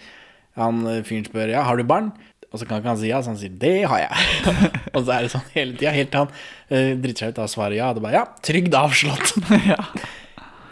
[0.60, 2.12] Han eh, fyren spør ja, har du barn?
[2.52, 4.48] Og så kan ikke han si ja, så han sier det har jeg.
[4.94, 7.48] og så er det sånn hele tida, helt til han uh, driter seg ut av
[7.52, 7.92] svaret ja.
[7.92, 9.32] Det er bare ja, trygd avslått.
[9.72, 9.78] ja.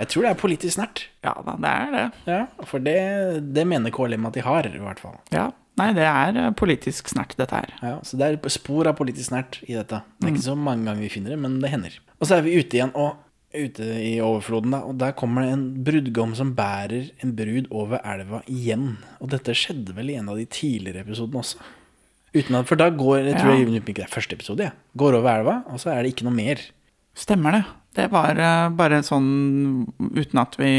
[0.01, 1.07] Jeg tror det er politisk snert.
[1.25, 2.05] ja da, det er det.
[2.29, 3.01] Ja, For det,
[3.57, 5.19] det mener KLM at de har, i hvert fall.
[5.35, 5.51] Ja.
[5.81, 7.73] Nei, det er eh, politisk snert, dette her.
[7.81, 10.03] Ja, så det er spor av politisk snert i dette.
[10.19, 11.97] Det er ikke så mange ganger vi finner det, men det hender.
[12.19, 13.17] Og så er vi ute igjen, og
[13.55, 17.99] ute i overfloden, da, og der kommer det en brudgom som bærer en brud over
[18.07, 18.97] elva igjen.
[19.19, 21.59] Og dette skjedde vel i en av de tidligere episodene også.
[22.31, 23.59] Uten at, for da går Jeg tror Ja.
[23.59, 24.73] jeg det er første episode, jeg.
[24.97, 26.61] Går over elva, og så er det ikke noe mer.
[27.15, 27.65] Stemmer det.
[27.99, 30.71] Det var eh, bare sånn uten at vi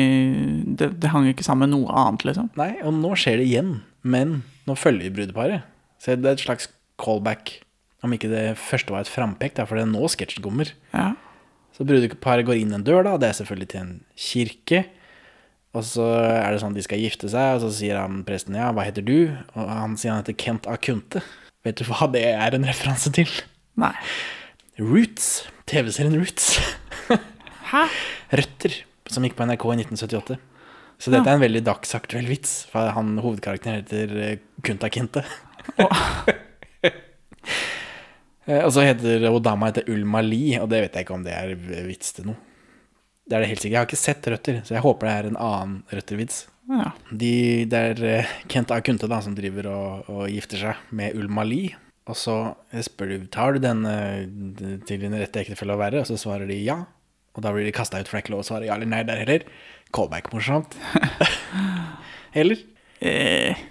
[0.79, 2.49] Det, det hang ikke sammen med noe annet, liksom.
[2.55, 3.81] Nei, og nå skjer det igjen.
[4.01, 5.67] Men nå følger vi brudeparet.
[5.99, 6.69] Så det er et slags
[7.01, 7.59] callback.
[8.01, 10.71] Om ikke det første var et frampek, det er nå sketsjen kommer.
[10.95, 11.11] Ja.
[11.75, 13.15] Så brudeparet går inn en dør, da.
[13.21, 14.83] Det er selvfølgelig til en kirke.
[15.71, 18.73] Og så er det sånn de skal gifte seg, og så sier han presten ja,
[18.75, 19.31] hva heter du?
[19.55, 21.23] Og han sier han heter Kent Akunte.
[21.63, 23.31] Vet du hva det er en referanse til?
[23.79, 23.93] Nei.
[24.81, 25.45] Roots.
[25.71, 26.57] TV-serien Roots.
[27.71, 27.85] Hæ?
[28.35, 28.75] Røtter,
[29.11, 30.39] som gikk på NRK i 1978.
[31.01, 35.23] Så dette er en veldig dagsaktuell vits, for han hovedkarakteren heter eh, Kunta Kinte.
[35.79, 36.91] Eh,
[38.65, 41.53] og så heter Odama heter Ulma Li, og det vet jeg ikke om det er
[41.87, 42.39] vits til noe.
[43.27, 43.75] Det er det helt sikkert.
[43.75, 46.39] Jeg har ikke sett Røtter, så jeg håper det er en annen Røtter-vits.
[46.71, 46.89] Ja.
[47.11, 47.35] De,
[47.69, 48.79] det er eh, Kent A.
[48.83, 51.65] Kunte da, som driver og, og gifter seg med Ulma Li.
[52.09, 52.35] Og så
[52.83, 54.25] spør du tar du den eh,
[54.87, 56.81] til din rette ektefelle å være, og så svarer de ja.
[57.37, 58.89] Og da blir de kasta ut, for det er ikke lov å svare ja eller
[58.91, 59.45] nei der heller.
[59.95, 60.75] Callback-morsomt.
[62.41, 62.65] eller?
[62.99, 63.61] Eh,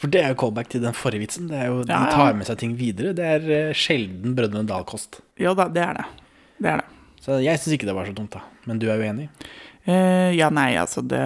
[0.00, 1.48] For det er jo callback til den forrige vitsen.
[1.50, 3.14] Det er jo, Ja, De tar med seg ting videre.
[3.16, 5.22] Det er eh, sjelden Brødrene Dal-kost.
[5.40, 6.04] Ja da, det er det.
[6.60, 6.90] Det er det.
[7.24, 8.44] Så jeg syns ikke det var så dumt, da.
[8.68, 9.30] Men du er uenig?
[9.86, 11.20] Uh, ja, nei, altså det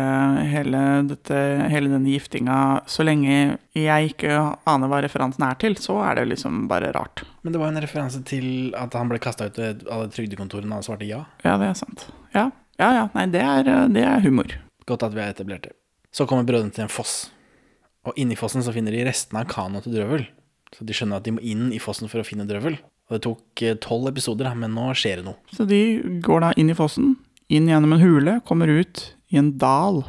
[0.51, 1.37] hele, dette,
[1.73, 4.35] hele denne giftinga Så lenge jeg ikke
[4.69, 7.25] aner hva referansen er til, så er det liksom bare rart.
[7.41, 11.09] Men det var en referanse til at han ble kasta ut av trygdekontorene og svarte
[11.09, 11.23] ja.
[11.41, 12.05] Ja, det er sant.
[12.37, 14.53] Ja, ja, ja nei, det er, det er humor.
[14.85, 15.77] Godt at vi har etablert det.
[16.13, 17.31] Så kommer brødrene til en foss.
[18.09, 20.25] Og inni fossen så finner de restene av kanoen til Drøvel.
[20.73, 22.79] Så de skjønner at de må inn i fossen for å finne Drøvel.
[23.11, 25.41] Og det tok eh, tolv episoder, da, men nå skjer det noe.
[25.53, 25.83] Så de
[26.25, 27.17] går da inn i fossen,
[27.51, 30.05] inn gjennom en hule, kommer ut i en dal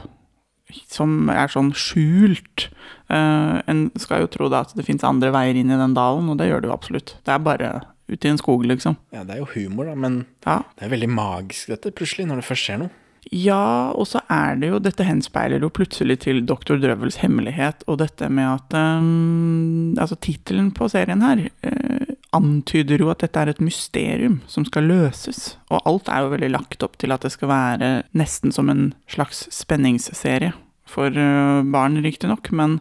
[0.88, 2.70] som er sånn skjult.
[3.12, 6.30] Uh, en skal jo tro da at det fins andre veier inn i den dalen,
[6.32, 7.16] og det gjør det jo absolutt.
[7.26, 7.72] Det er bare
[8.12, 8.98] ute i en skog, liksom.
[9.16, 12.42] Ja, det er jo humor, da, men Ja, det er veldig magisk dette, plutselig, når
[12.42, 12.94] det først skjer noe.
[13.32, 16.76] Ja, og så er det jo Dette henspeiler jo plutselig til Dr.
[16.82, 23.08] Drøvels hemmelighet, og dette med at um, Altså, tittelen på serien her uh, antyder jo
[23.12, 25.56] at dette er et mysterium som skal løses.
[25.72, 28.92] Og alt er jo veldig lagt opp til at det skal være nesten som en
[29.12, 30.52] slags spenningsserie.
[30.92, 32.80] For uh, barn, riktignok, men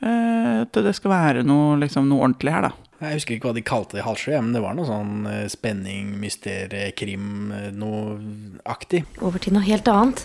[0.00, 2.83] uh, at det skal være noe, liksom, noe ordentlig her, da.
[3.02, 5.46] Jeg husker ikke hva de kalte det i Halsjø, men det var noe sånn eh,
[5.52, 8.18] spenning, mysterie, krim, eh, noe
[8.70, 9.04] aktig.
[9.20, 10.24] Over til noe helt annet.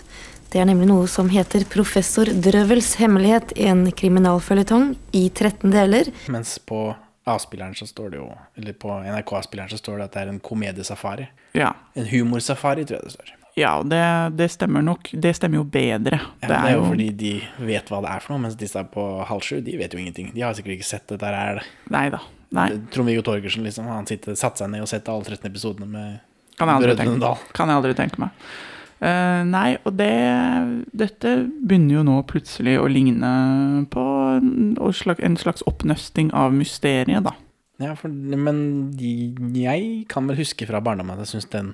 [0.50, 6.10] Det er nemlig noe som heter Professor Drøvels hemmelighet, en kriminalføljetong i 13 deler.
[6.32, 6.88] Mens på
[7.30, 10.40] A-spilleren så står det jo, eller på NRK-A-spilleren så står det at det er en
[10.42, 11.28] komediesafari.
[11.54, 11.74] Ja.
[11.94, 13.36] En humorsafari, tror jeg det står.
[13.58, 14.02] Ja, det,
[14.38, 15.12] det stemmer nok.
[15.12, 16.18] Det stemmer jo bedre.
[16.40, 19.06] Ja, det, er jo fordi de vet hva det er for noe, mens disse på
[19.28, 20.30] halv sju, de vet jo ingenting.
[20.34, 21.62] De har sikkert ikke sett dette her.
[21.92, 22.22] Nei da.
[22.50, 23.86] Trond-Viggo Torgersen, liksom.
[23.90, 26.18] Han sitter, satte seg ned og sett alle 13 episodene med
[26.60, 27.40] kan Brødrene Dal.
[27.56, 28.34] kan jeg aldri tenke meg.
[29.00, 30.12] Uh, nei, og det
[30.92, 33.30] Dette begynner jo nå plutselig å ligne
[33.88, 34.02] på
[34.36, 37.32] en, en slags oppnøsting av mysteriet, da.
[37.80, 38.92] Ja, for, men
[39.56, 41.72] jeg kan vel huske fra barndommen at jeg syns den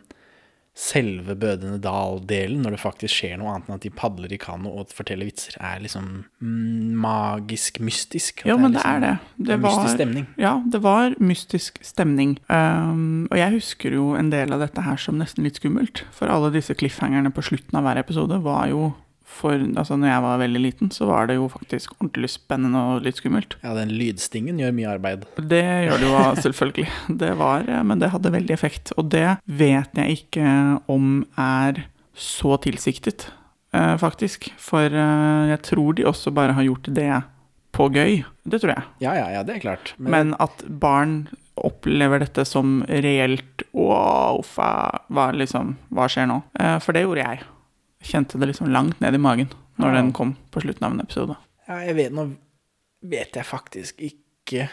[0.77, 4.75] selve Bødene Dal-delen, når det faktisk skjer noe annet enn at de padler i kano
[4.77, 8.45] og forteller vitser, er liksom mm, magisk, mystisk.
[8.45, 9.15] Ja, men det liksom- er det.
[9.39, 10.27] Det Det er mystisk var, stemning.
[10.37, 12.37] ja, det var mystisk stemning.
[12.51, 16.05] Um, og jeg husker jo en del av dette her som nesten litt skummelt.
[16.13, 18.95] For alle disse cliffhangerne på slutten av hver episode var jo
[19.27, 23.05] for Altså, når jeg var veldig liten, så var det jo faktisk ordentlig spennende og
[23.05, 23.59] litt skummelt.
[23.65, 25.27] Ja, den lydstingen gjør mye arbeid.
[25.37, 26.87] Det gjør det jo selvfølgelig.
[27.23, 28.95] Det var, eh, men det hadde veldig effekt.
[28.97, 30.51] Og det vet jeg ikke
[30.93, 31.85] om er
[32.17, 33.29] så tilsiktet,
[33.77, 34.49] eh, faktisk.
[34.63, 37.11] For eh, jeg tror de også bare har gjort det
[37.77, 38.23] på gøy.
[38.49, 38.87] Det tror jeg.
[39.05, 39.93] Ja, ja, ja, det er klart.
[39.99, 46.39] Men at barn opplever dette som reelt Wow, fa, hva, liksom, hva skjer nå?
[46.85, 47.45] For det gjorde jeg.
[48.07, 50.01] Kjente det liksom langt ned i magen når Ja.
[50.01, 51.37] den kom på slutten av en episode.
[51.69, 52.37] ja, jeg vet nå
[53.03, 54.69] vet jeg faktisk ikke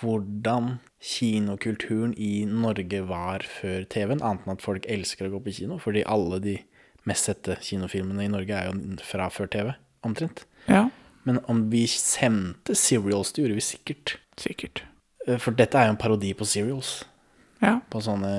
[0.00, 5.54] hvordan kinokulturen i Norge var før TV-en, annet enn at folk elsker å gå på
[5.60, 6.56] kino, fordi alle de
[7.08, 9.74] mest sette kinofilmene i Norge er jo fra før TV,
[10.06, 10.44] omtrent.
[10.68, 10.88] Ja,
[11.24, 14.14] Men om vi sendte serials, det gjorde vi sikkert.
[14.40, 14.82] sikkert.
[15.26, 17.04] Eh, For dette er jo en parodi på serials.
[17.60, 17.80] Ja.
[17.90, 18.30] På sånne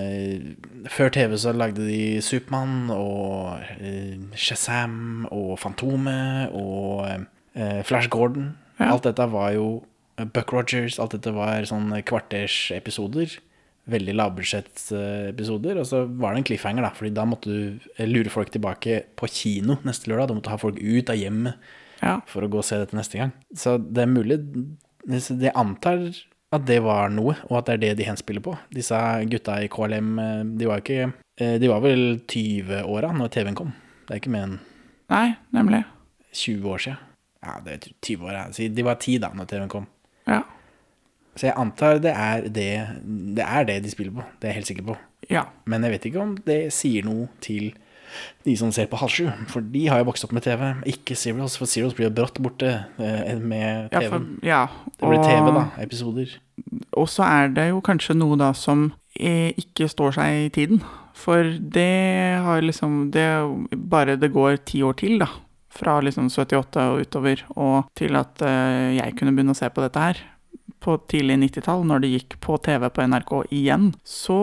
[0.87, 8.53] Før TV så lagde de Supermann og eh, Shazam og Fantomet og eh, Flash Gordon.
[8.79, 8.93] Ja.
[8.93, 9.65] Alt dette var jo
[10.15, 13.35] eh, Buck Rogers, alt dette var sånne kvartersepisoder.
[13.89, 15.79] Veldig lavbudsjettepisoder.
[15.81, 19.29] Og så var det en cliffhanger, da, Fordi da måtte du lure folk tilbake på
[19.33, 20.29] kino neste lørdag.
[20.31, 21.59] Du måtte ha folk ut av hjemmet
[21.99, 22.19] Ja.
[22.29, 23.33] for å gå og se dette neste gang.
[23.51, 24.39] Så det er mulig
[25.09, 26.05] Jeg antar
[26.55, 28.55] at det var noe, og at det er det de henspiller på.
[28.73, 28.97] Disse
[29.29, 33.75] gutta i KLM, eh, de var ikke eh, De var vel 20-åra når TV-en kom.
[34.07, 34.57] Det er ikke mer enn
[35.09, 35.83] Nei, nemlig.
[36.37, 37.05] 20 år siden.
[37.41, 38.73] Ja, det er 20 år, jeg.
[38.77, 39.87] De var 10 da når TV-en kom.
[40.29, 40.43] Ja.
[41.33, 42.69] Så jeg antar det er det,
[43.37, 44.25] det er det de spiller på.
[44.37, 44.97] Det er jeg helt sikker på.
[45.31, 45.45] Ja.
[45.65, 47.71] Men jeg vet ikke om det sier noe til
[48.47, 49.25] de som ser på Halv sju.
[49.51, 51.57] For de har jo vokst opp med TV, ikke Serials.
[51.59, 54.05] For Serials blir jo brått borte eh, med TV.
[54.05, 54.61] Ja, for, ja.
[54.95, 55.65] Det blir TV, da.
[55.83, 56.39] Episoder.
[56.99, 60.81] Og så er det jo kanskje noe da som eh, ikke står seg i tiden.
[61.19, 63.27] For det har liksom det,
[63.91, 65.29] Bare det går ti år til, da.
[65.69, 69.83] Fra liksom 78 og utover, og til at eh, jeg kunne begynne å se på
[69.85, 70.21] dette her.
[70.79, 74.39] På tidlig 90-tall, når det gikk på TV på NRK igjen, så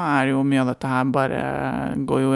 [0.00, 1.40] er jo mye av dette her bare
[2.08, 2.30] Går jo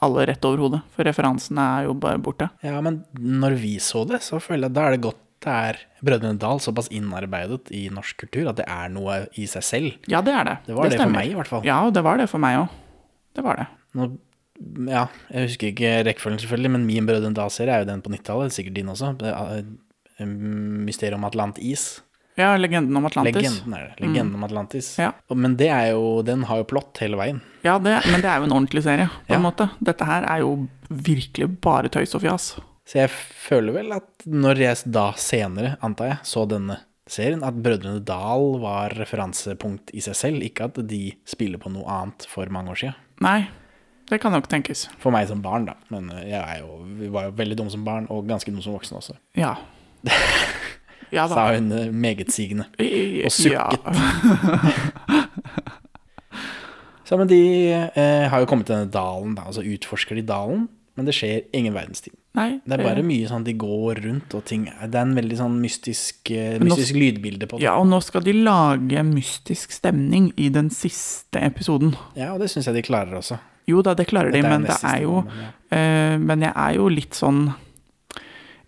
[0.00, 0.80] alle rett over hodet.
[0.94, 2.48] For referansene er jo bare borte.
[2.64, 5.78] Ja, men når vi så det, så føler jeg da er det godt det er
[6.04, 10.08] Brødrene Dal såpass innarbeidet i norsk kultur at det er noe i seg selv.
[10.10, 10.56] Ja, det er det.
[10.66, 11.64] Det var det for meg, i hvert fall.
[11.64, 12.74] Ja, og det var det for meg òg.
[13.36, 13.66] Det var det.
[13.96, 14.10] Nå,
[14.90, 18.52] ja, jeg husker ikke rekkefølgen selvfølgelig, men min Brødrene Dal-serie er jo den på 90-tallet,
[18.56, 19.14] sikkert din også.
[19.20, 21.86] Det eh, Mysteriet om Atlantis.
[22.40, 23.36] Ja, legenden om Atlantis.
[23.36, 23.44] Mm.
[23.44, 24.02] Legenden er det.
[24.04, 24.90] Legenden om Atlantis.
[25.00, 25.12] Ja.
[25.36, 27.42] Men det er jo, den har jo plott hele veien.
[27.66, 29.68] Ja, det, men det er jo en ordentlig serie, på en måte.
[29.84, 30.54] Dette her er jo
[30.88, 32.52] virkelig bare tøys og fjas.
[32.88, 37.58] Så jeg føler vel at når jeg da senere, antar jeg, så denne serien, at
[37.62, 42.50] Brødrene Dal var referansepunkt i seg selv, ikke at de spiller på noe annet for
[42.50, 42.98] mange år siden.
[43.22, 43.38] Nei,
[44.10, 44.88] det kan nok tenkes.
[45.02, 45.76] For meg som barn, da.
[45.92, 48.74] Men jeg er jo, vi var jo veldig dumme som barn, og ganske dumme som
[48.74, 49.18] voksne også.
[49.38, 49.54] Ja.
[51.12, 51.24] Ja.
[51.30, 52.68] Sa hun eh, megetsigende.
[52.78, 53.80] Og sukket.
[53.84, 55.20] Ja.
[57.10, 57.40] Så men de
[57.74, 61.14] eh, har jo kommet til denne dalen, da, og så utforsker de dalen, men det
[61.16, 62.14] skjer ingen verdens ting.
[62.38, 65.38] Nei, Det er bare mye sånn de går rundt og ting Det er en veldig
[65.40, 66.30] sånn mystisk,
[66.62, 67.64] mystisk nå- lydbilde på det.
[67.66, 71.96] Ja, og nå skal de lage mystisk stemning i den siste episoden.
[72.14, 73.40] Ja, og det syns jeg de klarer også.
[73.66, 75.50] Jo da, det klarer de, Dette de, men det er jo stemmen, ja.
[75.80, 77.42] eh, Men jeg er jo litt sånn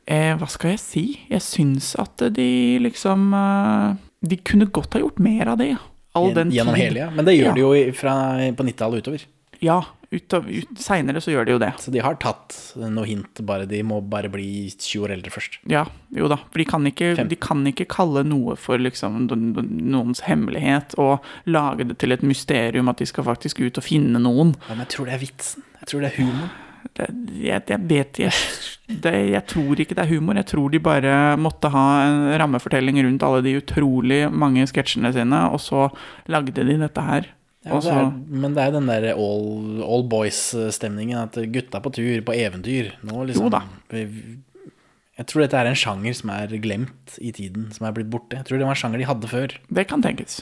[0.06, 1.04] eh, Hva skal jeg si?
[1.30, 2.48] Jeg syns at de
[2.82, 3.94] liksom eh,
[4.26, 5.74] De kunne godt ha gjort mer av det.
[6.14, 7.10] All den Gjennom hele, ja.
[7.10, 7.54] Men det gjør Ja.
[7.56, 8.14] de jo fra,
[8.52, 9.22] på 90-tallet utover.
[9.62, 9.78] Ja,
[10.10, 11.70] ut, ut, seinere så gjør de jo det.
[11.80, 15.60] Så de har tatt noe hint, bare de må bare bli 20 år eldre først.
[15.70, 16.36] Ja, jo da.
[16.50, 21.86] For de kan ikke, de kan ikke kalle noe for liksom noens hemmelighet og lage
[21.88, 24.52] det til et mysterium at de skal faktisk ut og finne noen.
[24.66, 25.64] Ja, men jeg tror det er vitsen.
[25.80, 26.52] Jeg tror det er humor.
[26.92, 27.06] Det,
[27.40, 28.32] jeg, jeg vet jeg,
[29.04, 30.36] det, jeg tror ikke det er humor.
[30.36, 35.44] Jeg tror de bare måtte ha en rammefortelling rundt alle de utrolig mange sketsjene sine,
[35.48, 35.86] og så
[36.28, 37.30] lagde de dette her.
[37.62, 38.08] Ja, det er,
[38.42, 43.28] men det er den der all, all boys-stemningen, at gutta på tur, på eventyr nå
[43.28, 43.62] liksom, Jo da.
[43.92, 48.40] Jeg tror dette er en sjanger som er glemt i tiden, som er blitt borte.
[48.40, 49.54] Jeg tror det var en sjanger de hadde før.
[49.70, 50.40] det kan tenkes.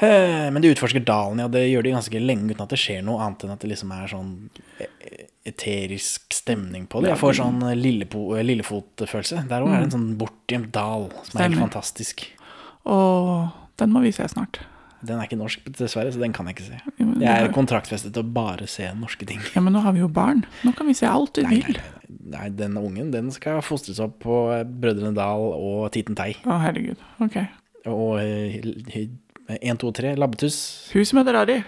[0.00, 1.48] Eh, Men de utforsker dalen, ja.
[1.52, 3.92] Det gjør de ganske lenge uten at det skjer noe annet enn at det liksom
[3.96, 4.32] er sånn
[4.80, 7.12] eh, eterisk stemning på det.
[7.12, 9.44] Jeg får sånn eh, Lillefot-følelse.
[9.50, 12.26] Der òg er det en sånn bortgjemt dal som er helt fantastisk.
[12.88, 14.62] Og den må vi se snart.
[15.00, 16.78] Den er ikke norsk, dessverre, så den kan jeg ikke se.
[17.22, 19.40] Jeg er kontraktfestet til å bare se norske ting.
[19.54, 20.42] Ja, men nå har vi jo barn.
[20.60, 21.78] Nå kan vi se alt vi nei, vil.
[22.10, 24.36] nei, nei, den ungen den skal fostres opp på
[24.68, 26.34] Brødrene Dal og Titen Tei.
[26.44, 27.00] Å, herregud.
[27.24, 27.38] Ok.
[27.88, 28.20] Og
[29.58, 30.58] 1, 2, 3, Labbetuss.
[30.94, 31.60] Hus med rari.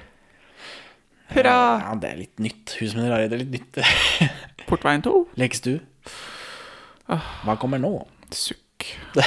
[1.33, 1.55] Hurra!
[1.81, 2.75] Ja, det er litt nytt.
[2.81, 3.79] Hus med Rari, det er litt nytt.
[4.69, 5.15] Portveien 2.
[5.41, 5.81] Lekestue.
[7.09, 7.95] Hva kommer nå?
[8.33, 8.89] Sukk.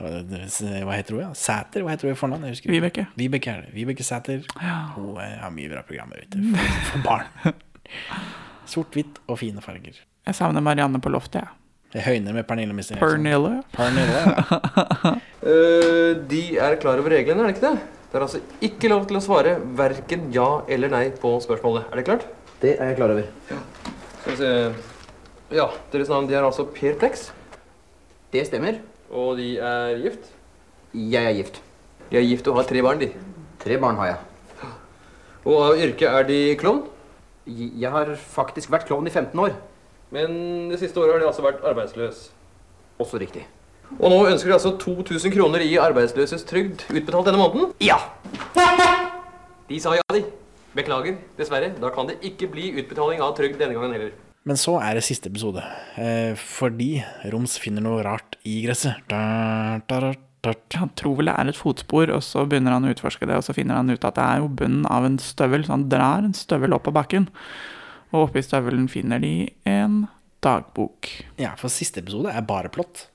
[0.00, 1.22] Hva heter hun?
[1.22, 1.30] Ja?
[1.36, 1.84] Sæter?
[1.84, 2.46] Hva heter hun i fornavn?
[2.72, 3.06] Vibeke.
[3.20, 3.74] Vibeke er det.
[3.76, 4.46] Vibeke Sæter.
[4.56, 4.78] Ja.
[4.96, 7.58] Hun eh, har mye bra programmer ute for, for barn.
[8.70, 10.00] Sort-hvitt og fine farger.
[10.26, 11.59] Jeg savner Marianne på loftet, jeg.
[11.90, 13.00] Det høyner med Pernille Mr.
[13.00, 13.56] Pernille.
[13.74, 14.20] Pernille.
[14.22, 15.14] ja.
[15.42, 17.80] uh, de er klar over reglene, er det ikke det?
[18.10, 21.88] Det er altså ikke lov til å svare verken ja eller nei på spørsmålet.
[21.90, 22.28] Er det klart?
[22.62, 23.26] Det er jeg klar over.
[24.20, 24.52] Skal vi se
[25.54, 27.28] Ja, deres navn de er altså Per Plex.
[28.30, 28.78] Det stemmer.
[29.10, 30.30] Og de er gift?
[30.94, 31.58] Jeg er gift.
[32.10, 33.10] De er gift og har tre barn, de.
[33.62, 34.70] Tre barn har jeg.
[35.46, 36.84] Og av yrke er de klovn?
[37.46, 39.58] Jeg har faktisk vært klovn i 15 år.
[40.14, 42.28] Men det siste året har de altså vært arbeidsløs.
[43.00, 43.46] Også riktig.
[43.98, 47.72] Og nå ønsker de altså 2000 kroner i arbeidsløses trygd utbetalt denne måneden?
[47.82, 47.98] Ja!
[49.70, 50.24] De sa ja, de.
[50.74, 51.72] Beklager, dessverre.
[51.82, 54.12] Da kan det ikke bli utbetaling av trygd denne gangen heller.
[54.48, 55.62] Men så er det siste episode,
[56.00, 59.02] eh, fordi Roms finner noe rart i gresset.
[59.10, 59.20] Da,
[59.90, 60.12] da, da,
[60.46, 60.54] da.
[60.80, 63.44] Han tror vel det er et fotspor, og så begynner han å utforske det, og
[63.44, 66.24] så finner han ut at det er jo bunnen av en støvel, så han drar
[66.24, 67.28] en støvel opp på bakken.
[68.12, 70.06] Og oppi støvelen finner de en
[70.42, 71.08] dagbok.
[71.38, 73.06] Ja, for siste episode er bare plott.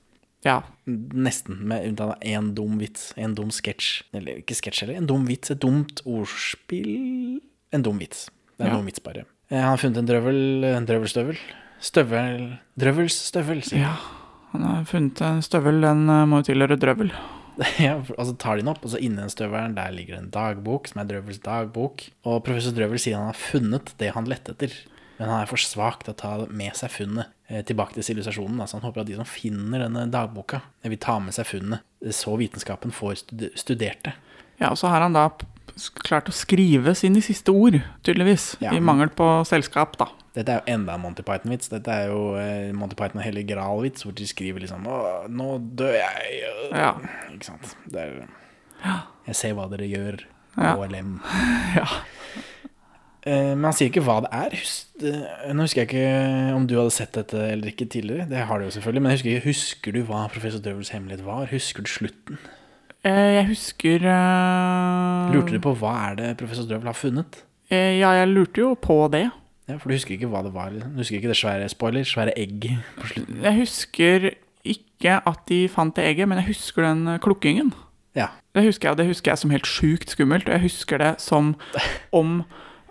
[0.46, 4.04] Ja, Nesten, med unntak av én dum vits, en dum sketsj.
[4.14, 7.40] Eller ikke sketsj heller, en dum vits, et dumt ordspill
[7.74, 8.28] En dum vits.
[8.56, 8.76] Det er en Ja.
[8.78, 9.24] dum vits, bare.
[9.50, 11.36] Han har funnet en drøvel, en drøvelstøvel.
[11.80, 13.96] Støvel Drøvels støvel, sier ja.
[14.52, 17.10] Han har funnet en støvel, den eh, må jo tilhøre drøvel.
[17.86, 20.28] Ja, og så tar de den opp, og så inni den støvelen der ligger en
[20.32, 22.04] dagbok, som er Drøvels dagbok.
[22.28, 24.74] Og professor Drøvel sier han har funnet det han lette etter.
[25.16, 28.58] Men han er for svak til å ta med seg funnet eh, tilbake til sivilisasjonen.
[28.60, 31.48] da, Så han håper at de som finner denne dagboka, eh, vil ta med seg
[31.48, 33.22] funnet, eh, så vitenskapen får
[33.56, 34.12] studert det.
[34.60, 35.30] Ja, og så har han da
[36.04, 38.54] klart å skrive sine siste ord, tydeligvis.
[38.64, 38.72] Ja.
[38.76, 40.10] I mangel på selskap, da.
[40.36, 41.70] Dette er jo enda en Monty Python-vits.
[41.72, 44.96] Dette er jo eh, Monty Python og Hellig Gral-vits, hvor de skriver liksom Å,
[45.32, 45.46] nå
[45.80, 46.42] dør jeg.
[46.50, 46.74] øh».
[46.76, 46.90] Ja.
[47.32, 47.72] Ikke sant.
[47.88, 48.18] Det er
[49.26, 50.20] Jeg ser hva dere gjør.
[50.56, 50.74] Ja.
[50.76, 51.16] KLM.
[51.80, 51.86] Ja.
[53.26, 54.52] Eh, Men han sier ikke hva det er.
[54.54, 58.28] Husk, eh, nå husker jeg ikke om du hadde sett dette eller ikke tidligere.
[58.30, 59.02] Det har du jo selvfølgelig.
[59.02, 61.48] Men jeg husker, ikke, husker du hva professor Drøvels hemmelighet var?
[61.50, 62.38] Husker du slutten?
[63.02, 67.40] Eh, Jeg husker eh, Lurte du på hva er det professor Drøvel har funnet?
[67.72, 69.24] Ja, jeg lurte jo på det.
[69.68, 70.70] Ja, For du husker ikke hva det var?
[70.70, 70.92] liksom.
[70.94, 72.04] Du husker ikke det svære spoiler?
[72.06, 72.68] Svære egg
[73.00, 73.40] på slutten?
[73.42, 74.28] Jeg husker
[74.64, 77.72] ikke at de fant det egget, men jeg husker den eh, klukkingen.
[78.14, 78.28] Ja.
[78.54, 80.46] Det husker jeg, det husker jeg som helt sjukt skummelt.
[80.48, 81.54] Og jeg husker det som
[82.14, 82.38] om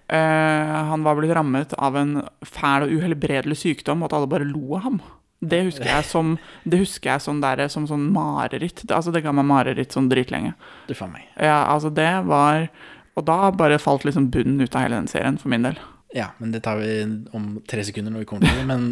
[0.09, 4.45] eh, han var blitt rammet av en fæl og uhelbredelig sykdom, og at alle bare
[4.51, 4.99] lo av ham.
[5.45, 6.35] Det husker jeg som,
[6.65, 8.83] det husker jeg som, der, som sånn mareritt.
[8.87, 10.53] Det- Altså, det ga meg mareritt sånn dritlenge.
[10.87, 11.25] Du faen meg.
[11.39, 12.67] Ja, altså, det var
[13.17, 15.77] Og da bare falt liksom bunnen ut av hele den serien, for min del.
[16.15, 16.91] Ja, men det tar vi
[17.35, 18.65] om tre sekunder når vi kommer til det.
[18.69, 18.85] Men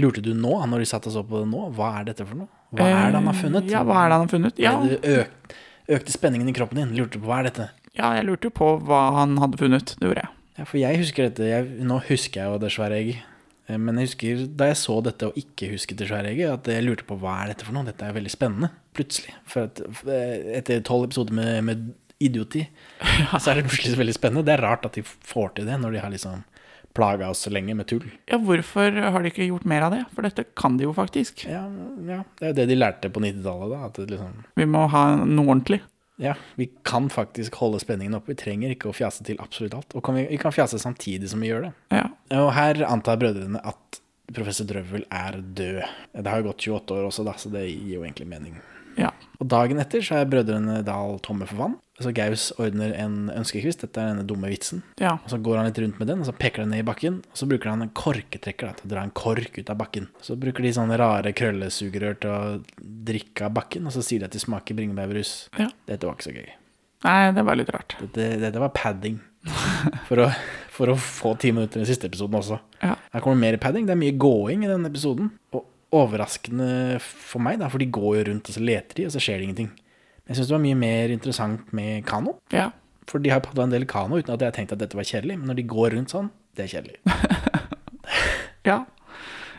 [0.00, 2.38] lurte du nå, når de satt og så på det nå, hva er dette for
[2.38, 2.48] noe?
[2.72, 3.66] Hva er det han har funnet?
[3.68, 4.60] Eh, Ja, hva er det han har funnet?
[4.62, 5.56] Ja, Det øk,
[5.98, 6.94] økte spenningen i kroppen din.
[6.96, 7.68] Lurte på hva er dette?
[7.98, 9.96] ja jeg lurte jo på hva han hadde funnet.
[10.00, 10.30] Det gjorde jeg.
[10.56, 11.44] Ja, for jeg husker dette.
[11.50, 13.20] Jeg, nå husker jeg jo det svære egget.
[13.68, 16.70] Eh, Men jeg husker da jeg så dette og ikke husket det svære egget, at
[16.72, 17.84] jeg lurte på hva er dette for noe.
[17.84, 19.34] Dette er veldig spennende, plutselig.
[19.44, 21.84] For at, eh, etter tolv episoder med, med
[22.26, 22.64] idioti,
[23.38, 24.46] så er det plutselig veldig spennende.
[24.48, 26.42] Det er rart at de får til det når de har liksom
[26.92, 28.04] plaga oss så lenge med tull.
[28.28, 30.02] Ja, hvorfor har de ikke gjort mer av det?
[30.12, 31.46] For dette kan de jo faktisk.
[31.48, 31.64] Ja,
[32.08, 32.20] ja.
[32.38, 33.88] Det er jo det de lærte på 90-tallet, da.
[33.88, 35.80] At det liksom Vi må ha noe ordentlig.
[36.22, 38.34] Ja, vi kan faktisk holde spenningen oppe.
[38.34, 39.96] Vi trenger ikke å fjase til absolutt alt.
[39.96, 41.72] Og kan vi, vi kan fjase samtidig som vi gjør det.
[41.96, 42.04] Ja.
[42.42, 45.80] Og her antar brødrene at professor Drøvel er død.
[46.14, 48.60] Det har jo gått 28 år også, da, så det gir jo egentlig mening.
[48.98, 49.10] Ja.
[49.42, 51.78] Og dagen etter så er brødrene Dahl tomme for vann.
[52.02, 53.82] Så Gaus ordner en ønskekvist.
[53.84, 54.80] Dette er denne dumme vitsen.
[54.98, 55.12] ja.
[55.22, 57.20] Og så går han litt rundt med den, og så peker den ned i bakken.
[57.30, 60.08] Og så bruker han en korketrekker da, til å dra en kork ut av bakken.
[60.24, 62.40] Så bruker de sånne rare krøllesugerør til å
[63.10, 65.34] drikke av bakken, og så sier de at de smaker bringebærbrus.
[65.60, 65.68] Ja.
[65.90, 66.50] Dette var ikke så gøy.
[67.02, 67.96] Nei, det var litt rart.
[68.02, 69.20] Dette, dette var padding.
[70.08, 70.28] For å,
[70.72, 72.60] for å få ti minutter i den siste episoden også.
[72.80, 72.92] Ja.
[73.12, 73.88] Her kommer mer padding.
[73.88, 75.32] Det er mye gåing i denne episoden.
[75.52, 79.14] Og overraskende for meg, da, for de går jo rundt og så leter de, og
[79.14, 79.72] så skjer det ingenting.
[80.22, 82.36] Men jeg syns det var mye mer interessant med kano.
[82.54, 82.70] Ja.
[83.10, 85.08] For de har padla en del kano uten at jeg har tenkt at dette var
[85.08, 85.36] kjedelig.
[85.40, 87.00] Men når de går rundt sånn, det er kjedelig.
[88.70, 88.78] ja.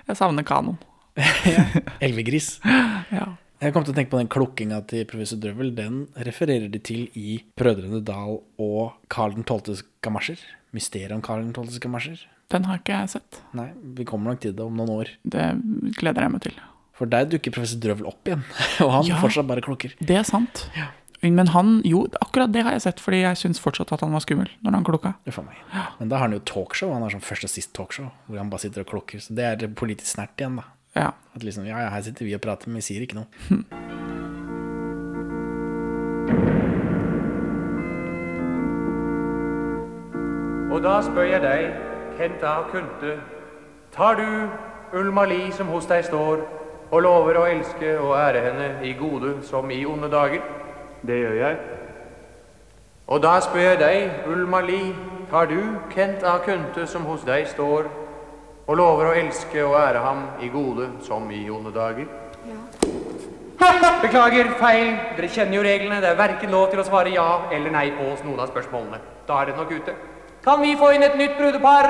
[0.07, 0.79] Jeg savner kanoen.
[2.05, 2.57] Elvegris.
[3.13, 3.27] Ja.
[3.61, 5.69] Jeg kom til å tenke på den klukkinga til professor Drøvel.
[5.77, 10.41] Den refererer de til i Brødrene Dal og Karl 12.s gamasjer.
[10.75, 12.25] Mysteriet om Karl 12.s gamasjer.
[12.53, 13.39] Den har ikke jeg sett.
[13.57, 15.09] Nei, vi kommer nok til det om noen år.
[15.25, 15.47] Det
[15.97, 16.59] gleder jeg meg til.
[16.93, 18.43] For der dukker professor Drøvel opp igjen,
[18.85, 19.17] og han Ja.
[19.21, 19.95] fortsatt bare klukker.
[19.99, 20.67] Det er sant.
[21.23, 24.19] Men han, jo, akkurat det har jeg sett, fordi jeg syns fortsatt at han var
[24.25, 25.13] skummel når han klokka.
[25.25, 25.61] Uff a meg.
[26.01, 26.91] Men da har han jo talkshow.
[26.93, 29.23] Han har sånn først og sist talkshow, hvor han bare sitter og klukker.
[29.23, 30.67] Så det er politisk snert igjen, da.
[30.99, 31.09] Ja.
[31.33, 33.31] At liksom, ja, ja, her sitter vi og prater, men vi sier ikke noe.
[40.73, 41.65] Og da spør jeg deg,
[42.17, 42.63] Kent A.
[42.71, 43.17] Kunte,
[43.91, 44.49] tar du
[44.99, 46.43] Ulma Li som hos deg står,
[46.93, 50.43] og lover å elske og ære henne i gode som i onde dager?
[51.01, 51.57] Det gjør jeg.
[53.07, 54.81] Og da spør jeg deg, Ulma Li,
[55.31, 55.59] tar du
[55.93, 56.37] Kent A.
[56.45, 57.89] Kunte som hos deg står,
[58.67, 62.07] og lover å elske og ære ham i gode som i onde dager?
[62.47, 62.61] Ja.
[64.03, 64.95] Beklager, feil.
[65.17, 66.01] Dere kjenner jo reglene.
[66.03, 68.99] Det er verken lov til å svare ja eller nei på noen av spørsmålene.
[69.27, 69.95] Da er det nok ute.
[70.43, 71.87] Kan vi få inn et nytt brudepar?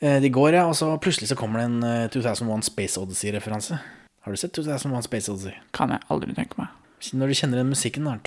[0.00, 3.78] Eh, De går, ja, og så plutselig så kommer det en eh, 2001 Space Odyssey-referanse.
[4.24, 5.54] Har du sett 2001 Space Odyssey?
[5.76, 6.72] Kan jeg aldri tenke meg.
[7.16, 8.18] Når du kjenner den musikken, da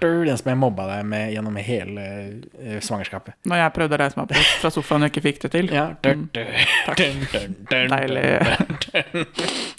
[0.00, 2.04] Den som jeg mobba deg med gjennom hele
[2.56, 3.34] uh, svangerskapet.
[3.50, 5.70] Når jeg prøvde å reise meg opp fra sofaen og ikke fikk det til.
[5.74, 6.26] Ja, Mm,
[6.86, 6.96] takk.
[7.32, 8.24] dun, dun, Deilig.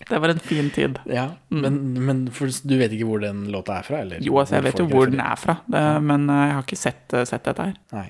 [0.09, 0.99] Det var en fin tid.
[1.09, 4.01] Ja, men, men for, du vet ikke hvor den låta er fra?
[4.05, 4.22] Eller?
[4.24, 6.80] Jo, altså, jeg vet jo hvor den er fra, det, men eh, jeg har ikke
[6.80, 7.78] sett, sett dette her.
[7.95, 8.07] Nei.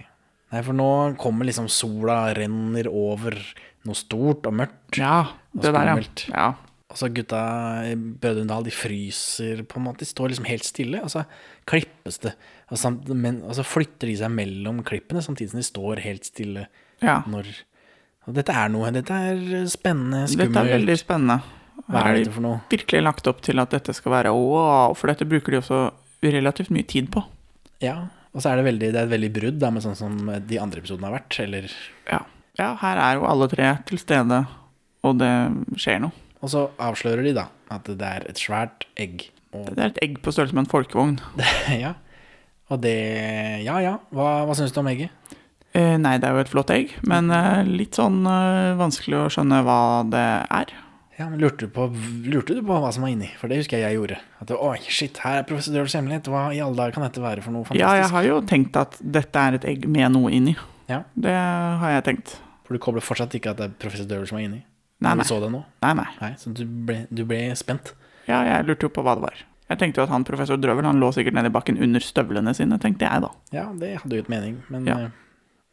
[0.51, 0.89] Nei, for nå
[1.21, 3.37] kommer liksom sola renner over
[3.87, 4.97] noe stort og mørkt.
[4.99, 5.21] Ja,
[5.55, 5.95] det der, ja.
[6.35, 6.49] ja.
[6.91, 7.39] Og så gutta
[7.87, 10.03] i Brødrendal, de fryser på en måte.
[10.03, 11.23] De står liksom helt stille, og så
[11.69, 12.33] klippes det.
[12.67, 16.27] Og, samt, men, og så flytter de seg mellom klippene, samtidig som de står helt
[16.27, 16.65] stille.
[17.03, 17.21] Ja.
[17.31, 17.47] Når,
[18.27, 18.91] og dette er noe.
[18.95, 20.51] Dette er spennende, skummelt.
[20.51, 21.39] Dette er veldig spennende.
[21.87, 22.59] Hva er det dette for noe?
[22.71, 25.79] virkelig lagt opp til at dette skal være wow, for dette bruker de også
[26.27, 27.23] relativt mye tid på.
[27.81, 27.95] Ja,
[28.31, 30.59] og så er det, veldig, det er et veldig brudd da, med sånn som de
[30.61, 31.39] andre episodene har vært.
[31.43, 31.71] Eller
[32.11, 32.21] Ja.
[32.59, 34.43] ja, her er jo alle tre til stede,
[35.07, 35.31] og det
[35.81, 36.20] skjer noe.
[36.41, 39.29] Og så avslører de da at det er et svært egg.
[39.53, 41.19] Og, Det er et egg på størrelse med en folkevogn.
[41.83, 41.95] ja.
[42.71, 42.97] Og det
[43.65, 45.11] Ja ja, hva, hva syns du om egget?
[45.71, 49.27] Eh, nei, det er jo et flott egg, men eh, litt sånn eh, vanskelig å
[49.31, 49.81] skjønne hva
[50.11, 50.73] det er.
[51.15, 51.85] Ja, men lurte du, på,
[52.27, 53.29] lurte du på hva som var inni?
[53.39, 54.17] For det husker jeg jeg gjorde.
[54.41, 56.27] At det, Oi, shit, her er professor Døvels hemmelighet.
[56.31, 57.83] Hva i alle dager kan dette være for noe fantastisk?
[57.85, 60.55] Ja, jeg har jo tenkt at dette er et egg med noe inni.
[60.89, 61.03] Ja.
[61.13, 61.35] Det
[61.83, 62.35] har jeg tenkt.
[62.65, 64.63] For du kobler fortsatt ikke at det er professor Døvel som er inni?
[65.01, 65.23] Nei, nei.
[65.25, 65.63] du så det nå?
[65.81, 66.07] Nei, nei.
[66.21, 67.93] Nei, Så du ble, du ble spent?
[68.27, 69.39] Ja, jeg lurte jo på hva det var.
[69.71, 72.53] Jeg tenkte jo at han professor Drøvel han lå sikkert nede i bakken under støvlene
[72.53, 73.29] sine, tenkte jeg da.
[73.55, 74.59] Ja, det hadde jo et mening.
[74.69, 74.97] Men Ja.
[75.05, 75.11] eh,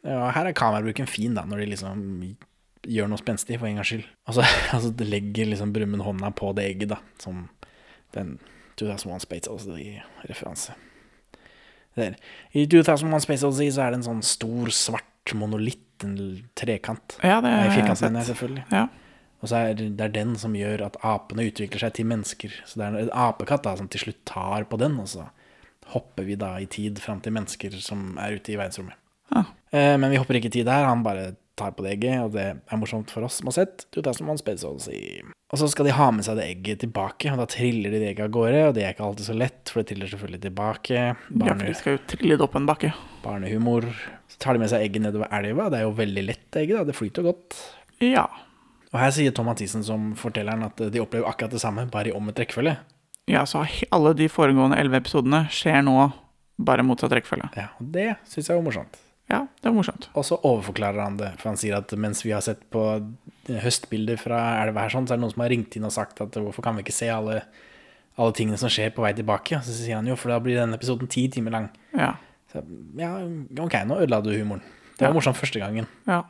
[0.09, 2.03] ja, her er kamerabruken fin, da, når de liksom
[2.87, 4.05] gjør noe spenstig, for en gangs skyld.
[4.27, 7.49] Og så altså, det legger liksom Brumund hånda på det egget, da, som
[8.15, 8.39] den
[8.79, 10.73] 2001 Space Odyssey-referanse.
[11.99, 12.15] Der.
[12.55, 16.15] I 2001 Space Odyssey så er det en sånn stor, svart monolitt, en
[16.55, 17.17] trekant.
[17.21, 18.15] Ja, det har jeg sett.
[18.29, 18.63] selvfølgelig.
[18.71, 18.85] Ja.
[19.39, 22.55] Og så er det er den som gjør at apene utvikler seg til mennesker.
[22.67, 25.29] Så det er en apekatt da, som til slutt tar på den, og så
[25.93, 28.97] hopper vi da i tid fram til mennesker som er ute i verdensrommet.
[29.33, 29.53] Ah.
[29.71, 32.33] Eh, men vi hopper ikke i tid her, han bare tar på det egget, og
[32.35, 35.23] det er morsomt for oss som har sett 2001 Space Odyssey.
[35.49, 38.11] Og så skal de ha med seg det egget tilbake, og da triller de det
[38.11, 40.99] egget av gårde, og det er ikke alltid så lett, for det triller selvfølgelig tilbake.
[40.99, 41.15] ja,
[41.49, 42.93] for de skal jo trille det opp en bakke.
[43.25, 43.89] barnehumor.
[44.31, 46.85] Så tar de med seg egget nedover elva, det er jo veldig lett egget, da,
[46.87, 47.59] det flyter godt.
[48.05, 48.27] Ja.
[48.93, 52.15] Og her sier Tom Mathisen som fortelleren at de opplever akkurat det samme, bare i
[52.15, 52.77] omvendt rekkefølge.
[53.29, 53.61] Ja, så
[53.93, 56.11] alle de foregående elleve episodene skjer nå
[56.57, 57.51] bare motsatt rekkefølge.
[57.55, 58.97] Ja, og det syns jeg var morsomt.
[59.29, 60.07] Ja, det er morsomt.
[60.17, 62.81] Og så overforklarer han det, for han sier at mens vi har sett på
[63.49, 66.21] høstbilder fra elva her, sånn, så er det noen som har ringt inn og sagt
[66.25, 67.43] at hvorfor kan vi ikke se alle,
[68.17, 69.59] alle tingene som skjer på vei tilbake?
[69.61, 71.69] Og så sier han jo, for da blir denne episoden ti timer lang.
[71.93, 72.15] Ja.
[72.49, 72.63] Så
[72.97, 73.13] ja,
[73.61, 74.65] ok, nå ødela du humoren.
[74.97, 75.15] Det var Ja.
[75.21, 75.85] morsomt første gangen.
[76.09, 76.23] ja.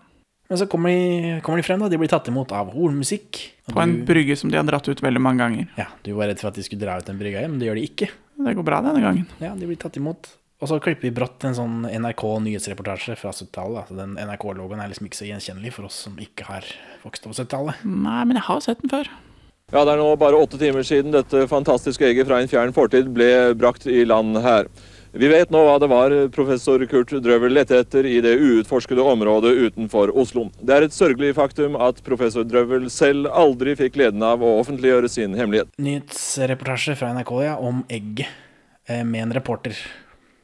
[0.50, 1.88] Men så kommer de, kommer de frem, da.
[1.93, 3.38] De blir tatt imot av hornmusikk.
[3.70, 5.68] På en du- brygge som de har dratt ut veldig mange ganger.
[5.78, 7.68] Ja, du var redd for at de skulle dra ut den brygga igjen, men det
[7.70, 8.10] gjør de ikke.
[8.39, 9.28] Det går bra denne gangen.
[9.39, 10.32] Ja, de blir tatt imot.
[10.60, 13.93] Og så klipper vi brått en sånn NRK-nyhetsreportasje fra 70-tallet.
[13.95, 16.66] Den NRK-logoen er liksom ikke så gjenkjennelig for oss som ikke har
[17.06, 17.86] vokst opp på 70-tallet.
[17.86, 19.08] Nei, men jeg har sett den før.
[19.72, 23.14] Ja, Det er nå bare åtte timer siden dette fantastiske egget fra en fjern fortid
[23.14, 24.66] ble brakt i land her.
[25.12, 29.55] Vi vet nå hva det var professor Kurt Drøvel lette etter i det uutforskede området
[29.57, 30.45] utenfor Oslo.
[30.62, 35.10] Det er et sørgelig faktum at professor Drøvel selv aldri fikk gleden av å offentliggjøre
[35.10, 35.72] sin hemmelighet.
[35.82, 38.30] Nyhetsreportasje fra NRK ja, om egget
[38.86, 39.74] eh, med en reporter.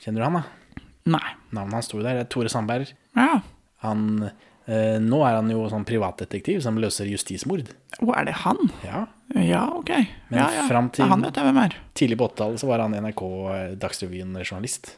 [0.01, 0.82] Kjenner du han, da?
[1.13, 1.28] Nei.
[1.53, 2.18] Navnet hans sto der.
[2.18, 2.89] det er Tore Sandberg.
[3.13, 3.43] Ja.
[3.86, 4.32] Han,
[4.66, 7.68] nå er han jo sånn privatdetektiv som løser justismord.
[8.01, 8.57] Å, er det han?
[8.86, 9.05] Ja.
[9.34, 9.89] Ja, ok.
[10.30, 10.68] Men ja, ja.
[10.70, 11.76] fram til han vet jeg hvem er.
[11.97, 13.24] tidlig på 80-tallet så var han NRK
[13.55, 14.91] eh, Dagsrevyen-journalist.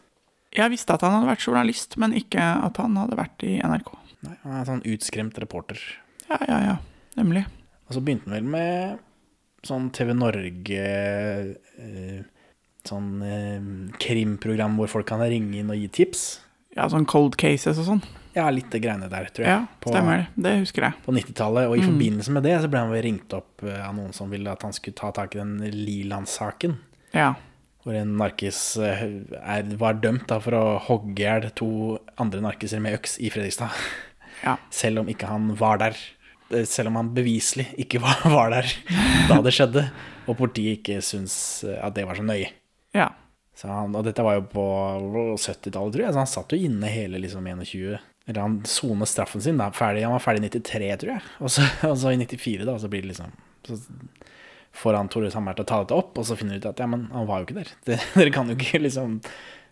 [0.58, 3.92] Jeg visste at han hadde vært journalist, men ikke at han hadde vært i NRK.
[4.26, 5.80] Nei, Han er en sånn utskremt reporter.
[6.28, 6.78] Ja, ja, ja.
[7.20, 7.46] Nemlig.
[7.88, 9.04] Og så begynte han vel med
[9.68, 12.18] sånn TV Norge eh,
[12.88, 13.64] Sånn eh,
[14.00, 16.22] krimprogram hvor folk kan ringe inn og gi tips.
[16.78, 18.04] Ja, sånn cold cases og sånn.
[18.38, 19.50] Ja, litt det greiene der, tror jeg.
[19.50, 20.44] Ja, stemmer det.
[20.46, 20.98] Det husker jeg.
[21.06, 21.68] På 90-tallet.
[21.72, 21.90] Og i Mm.
[21.90, 24.62] forbindelse med det så ble han vel ringt opp eh, av noen som ville at
[24.68, 26.76] han skulle ta tak i den Liland-saken.
[27.18, 27.32] Ja.
[27.84, 29.02] Hvor en narkis eh,
[29.42, 31.70] er, var dømt da, for å hogge i hjel to
[32.20, 33.72] andre narkiser med øks i Fredrikstad.
[34.44, 34.58] Ja.
[34.70, 35.96] Selv om ikke han var der.
[36.52, 38.70] eh, selv om han beviselig ikke var, var der
[39.32, 39.88] da det skjedde,
[40.28, 42.52] og politiet ikke syns eh, at det var så nøye.
[42.94, 43.10] Ja.
[43.58, 44.64] Så han, og dette var jo på
[45.42, 47.98] 70-tallet, tror jeg, så han satt jo inne hele liksom 21
[48.28, 51.24] Eller han sonet straffen sin, da, ferdig, han var ferdig i 93, tror jeg.
[51.40, 53.32] Og så, og så i 94, da, så blir det liksom
[53.68, 53.78] Så
[54.78, 56.82] får han Tore Sammer til å ta dette opp, og så finner de ut at
[56.84, 57.72] ja, men han var jo ikke der.
[57.88, 59.22] Det, dere kan jo ikke liksom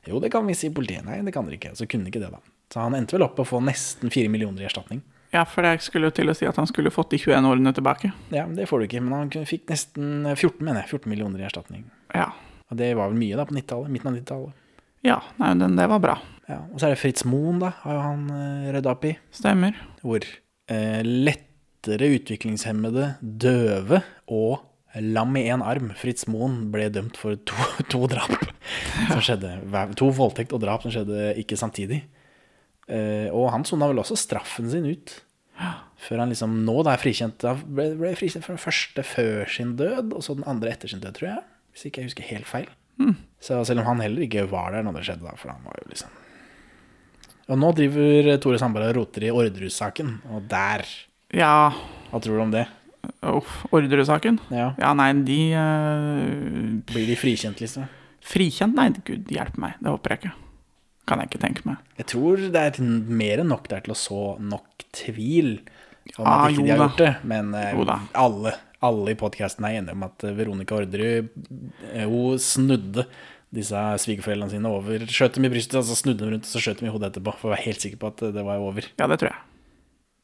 [0.07, 1.03] Jo, det kan vi si i politiet.
[1.05, 1.75] Nei, det kan dere ikke.
[1.77, 2.39] Så kunne de ikke det, da.
[2.73, 5.03] Så han endte vel opp med å få nesten 4 millioner i erstatning.
[5.35, 7.73] ja, for jeg skulle jo til å si at han skulle fått de 21 årene
[7.75, 8.11] tilbake.
[8.31, 9.01] Ja, men det får du ikke.
[9.03, 10.95] Men han fikk nesten 14, mener jeg.
[10.95, 11.83] 14 millioner i erstatning.
[12.15, 12.29] Ja.
[12.71, 14.61] Og det var vel mye da på Midten av 90-tallet.
[15.05, 16.15] Ja, nei, den, det var bra.
[16.49, 19.15] Ja, og så er det Fritz Moen, da, har jo han uh, redda opp i.
[19.33, 19.77] Stemmer.
[20.05, 24.01] Hvor eh, lettere utviklingshemmede, døve
[24.33, 24.65] og
[25.01, 27.57] lam i én arm, Fritz Moen, ble dømt for to,
[27.91, 28.33] to drap
[29.11, 29.57] som skjedde.
[29.99, 32.03] To voldtekt og drap som skjedde ikke samtidig.
[32.85, 35.19] Eh, og han sona vel også straffen sin ut.
[36.05, 37.39] Før han liksom nå da er frikjent.
[37.41, 40.91] Da ble, ble frikjent for den første før sin død, og så den andre etter
[40.91, 41.45] sin død, tror jeg.
[41.73, 42.69] Hvis ikke jeg husker helt feil.
[43.45, 45.75] Så selv om han heller ikke var der når det skjedde, da, for han var
[45.81, 46.13] jo liksom
[47.51, 50.85] Og nå driver Tore Sandberg og roter i Orderud-saken, og der
[51.35, 51.71] Ja,
[52.11, 52.65] Hva tror du om det?
[53.21, 54.39] uff, Orderud-saken?
[54.49, 54.71] Ja.
[54.81, 56.79] Ja, nei, de uh...
[56.89, 57.85] Blir de frikjent, liksom?
[58.25, 58.73] Frikjent?
[58.73, 59.75] Nei, gud hjelpe meg.
[59.77, 60.31] Det håper jeg ikke.
[61.05, 61.83] Kan jeg ikke tenke meg.
[61.99, 62.79] Jeg tror det er
[63.21, 65.51] mer enn nok der til å så nok tvil
[66.17, 67.11] om Ah, at ikke de har gjort det.
[67.29, 67.85] Men uh, Jo
[68.25, 68.55] alle,
[68.85, 71.31] alle i podkasten er enige om at eh, Veronica Orderud
[71.91, 73.07] eh, Hun snudde
[73.55, 75.03] disse svigerforeldrene sine over.
[75.11, 77.11] Skjøt dem i brystet, og så snudde dem rundt, og så skjøt dem i hodet
[77.13, 77.35] etterpå.
[77.39, 78.87] For å være helt sikker på at eh, det var over.
[78.99, 79.43] Ja, det tror jeg.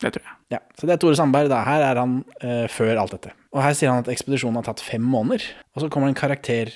[0.01, 0.38] Det tror jeg.
[0.55, 1.49] Ja, Så det er Tore Sandberg.
[1.51, 1.62] Da.
[1.68, 3.36] Her er han eh, før alt dette.
[3.53, 5.45] Og her sier han at ekspedisjonen har tatt fem måneder.
[5.76, 6.74] Og så kommer det en karakter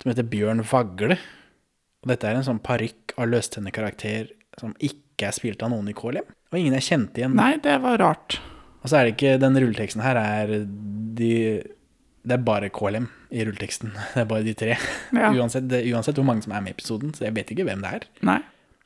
[0.00, 1.18] som heter Bjørn Vagle.
[2.02, 5.96] Og dette er en sånn parykk av løstennekarakter som ikke er spilt av noen i
[5.96, 6.26] KLM.
[6.52, 7.36] Og ingen jeg kjente igjen.
[7.38, 8.38] Nei, det var rart.
[8.82, 11.30] Og så er det ikke Den rulleteksten her er de
[12.22, 13.92] Det er bare KLM i rulleteksten.
[14.14, 14.74] Det er bare de tre.
[15.14, 15.30] Ja.
[15.32, 17.14] Uansett, det, uansett hvor mange som er med i episoden.
[17.16, 18.04] Så jeg vet ikke hvem det er.
[18.28, 18.40] Nei.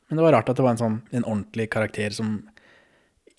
[0.09, 2.37] Men det var rart at det var en sånn En ordentlig karakter som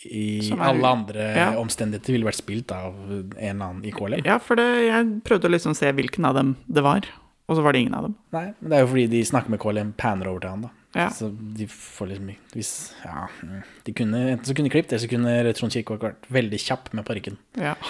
[0.07, 1.47] i Som er- alle andre ja.
[1.59, 4.21] omstendigheter ville vært spilt av en eller annen i KLM.
[4.29, 7.09] Ja, for det, jeg prøvde å liksom se hvilken av dem det var,
[7.51, 8.15] og så var det ingen av dem.
[8.37, 10.71] Nei, men det er jo fordi de snakker med KLM, panner over til han, da.
[10.97, 11.11] Ja.
[11.13, 12.71] Så de får liksom Hvis
[13.05, 16.61] Ja, mm, de kunne enten så kunne klippet, eller så kunne Trond Kirkevåg vært veldig
[16.65, 17.37] kjapp med parykken.
[17.61, 17.75] Ja.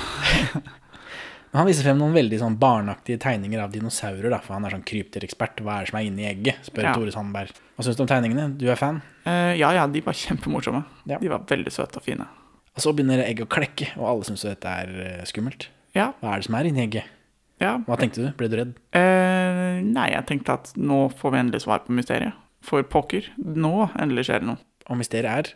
[1.56, 4.84] Han viser frem noen veldig sånn barneaktige tegninger av dinosaurer, da, for han er sånn
[4.84, 5.62] krypdyrekspert.
[5.64, 6.60] Hva er det som er inni egget?
[6.68, 6.92] spør Ja.
[6.92, 7.54] Tore Sandberg.
[7.72, 8.50] Hva syns du om tegningene?
[8.60, 9.00] Du er fan?
[9.24, 10.82] Uh, ja, ja, de var kjempemorsomme.
[11.08, 11.16] Ja.
[11.22, 12.26] De var veldig søte og fine.
[12.76, 15.70] Og så begynner egget å klekke, og alle syns dette er eh, skummelt.
[15.96, 16.10] Ja.
[16.20, 17.08] Hva er det som er inni egget?
[17.58, 17.72] Ja.
[17.88, 18.28] Hva tenkte du?
[18.38, 18.76] Ble du redd?
[18.92, 22.36] Uh, nei, jeg tenkte at nå får vi endelig svar på mysteriet.
[22.68, 24.60] For pokker, nå endelig skjer det noe.
[24.92, 25.52] Og mysteriet er?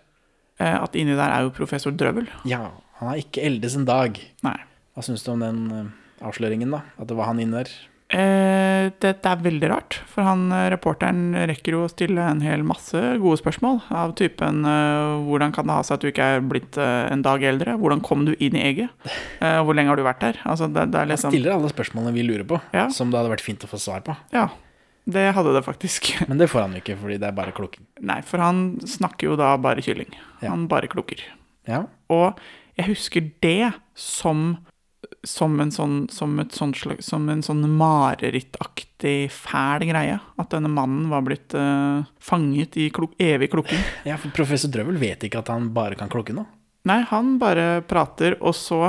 [0.63, 2.29] Eh, at inni der er jo professor Drøvel.
[2.49, 4.17] Ja, han har ikke eldes en dag.
[4.47, 4.59] Nei.
[4.97, 5.89] Hva syns du om den eh,
[6.29, 6.83] avsløringen, da?
[7.01, 7.73] At det var han inne der?
[8.13, 12.61] Eh, dette er veldig rart, for han eh, reporteren rekker jo å stille en hel
[12.69, 13.79] masse gode spørsmål.
[13.97, 17.25] Av typen eh, hvordan kan det ha seg at du ikke er blitt eh, en
[17.25, 17.79] dag eldre?
[17.81, 18.93] Hvordan kom du inn i egget?
[19.41, 20.43] Eh, hvor lenge har du vært der?
[20.45, 22.91] Altså, det, det er Han liksom stiller alle spørsmålene vi lurer på, Ja.
[22.93, 24.19] som det hadde vært fint å få svar på.
[24.37, 24.51] Ja,
[25.05, 26.13] det hadde det faktisk.
[26.31, 27.87] Men det får han ikke, fordi det er bare klukking?
[28.07, 30.13] Nei, for han snakker jo da bare kylling.
[30.41, 30.53] Ja.
[30.53, 31.25] Han bare klukker.
[31.69, 31.85] Ja.
[32.13, 32.39] Og
[32.79, 34.61] jeg husker det som
[35.23, 36.39] som en sånn, som
[36.75, 40.19] slags, som en sånn marerittaktig fæl greie.
[40.41, 43.83] At denne mannen var blitt uh, fanget i klok evig klukking.
[44.09, 46.47] ja, for professor Drøvel vet ikke at han bare kan klokke nå.
[46.91, 48.89] Nei, han bare prater, og så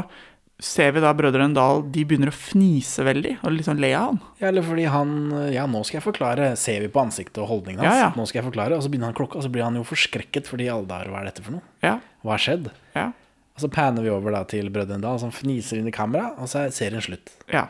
[0.61, 4.19] ser vi da brødrene Dal, de begynner å fnise veldig, og liksom le av han.
[4.39, 5.15] Ja, eller fordi han
[5.51, 6.51] Ja, nå skal jeg forklare.
[6.57, 7.95] Ser vi på ansiktet og holdningen hans.
[7.97, 8.13] Ja, ja.
[8.15, 10.47] Nå skal jeg forklare, Og så begynner han klokka, og så blir han jo forskrekket
[10.47, 11.61] fordi alle der hva er dette for noe?
[11.83, 12.71] Ja, Hva har skjedd?
[12.95, 13.11] ja,
[13.55, 16.47] Og så panner vi over da til Brødrene Dal, som fniser inn i kamera, og
[16.47, 17.31] så er serien slutt.
[17.51, 17.67] ja.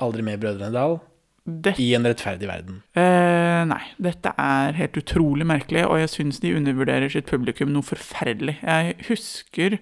[0.00, 1.00] Aldri mer Brødrene Dal
[1.44, 2.82] Det, i en rettferdig verden.
[2.96, 7.82] eh, nei, dette er helt utrolig merkelig, og jeg syns de undervurderer sitt publikum noe
[7.82, 8.56] forferdelig.
[8.62, 9.78] Jeg husker